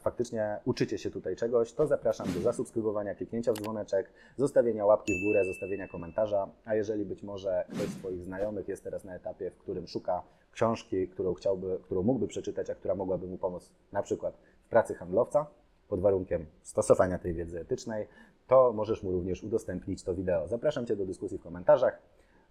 faktycznie 0.00 0.58
uczycie 0.64 0.98
się 0.98 1.10
tutaj 1.10 1.36
czegoś, 1.36 1.72
to 1.72 1.86
zapraszam 1.86 2.32
do 2.32 2.40
zasubskrybowania, 2.40 3.14
kliknięcia 3.14 3.52
w 3.52 3.56
dzwoneczek, 3.56 4.12
zostawienia 4.36 4.86
łapki 4.86 5.12
w 5.20 5.24
górę, 5.24 5.44
zostawienia 5.44 5.88
komentarza, 5.88 6.48
a 6.64 6.74
jeżeli 6.74 7.04
być 7.04 7.22
może 7.22 7.64
ktoś 7.68 7.88
z 7.88 7.96
Twoich 7.96 8.24
znajomych 8.24 8.68
jest 8.68 8.84
teraz 8.84 9.04
na 9.04 9.14
etapie, 9.14 9.50
w 9.50 9.58
którym 9.58 9.86
szuka 9.86 10.22
książki, 10.52 11.08
którą 11.08 11.34
chciałby, 11.34 11.78
którą 11.82 12.02
mógłby 12.02 12.28
przeczytać, 12.28 12.70
a 12.70 12.74
która 12.74 12.94
mogłaby 12.94 13.26
mu 13.26 13.38
pomóc 13.38 13.70
na 13.92 14.02
przykład 14.02 14.34
w 14.66 14.68
pracy 14.68 14.94
handlowca, 14.94 15.46
pod 15.88 16.00
warunkiem 16.00 16.46
stosowania 16.62 17.18
tej 17.18 17.34
wiedzy 17.34 17.60
etycznej, 17.60 18.08
to 18.46 18.72
możesz 18.72 19.02
mu 19.02 19.12
również 19.12 19.42
udostępnić 19.42 20.02
to 20.02 20.14
wideo. 20.14 20.48
Zapraszam 20.48 20.86
Cię 20.86 20.96
do 20.96 21.06
dyskusji 21.06 21.38
w 21.38 21.42
komentarzach. 21.42 22.02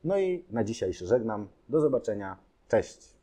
No 0.04 0.20
i 0.20 0.46
na 0.52 0.64
dzisiaj 0.64 0.94
się 0.94 1.06
żegnam. 1.06 1.48
Do 1.70 1.82
zobaczenia. 1.82 2.38
Cześć. 2.68 3.19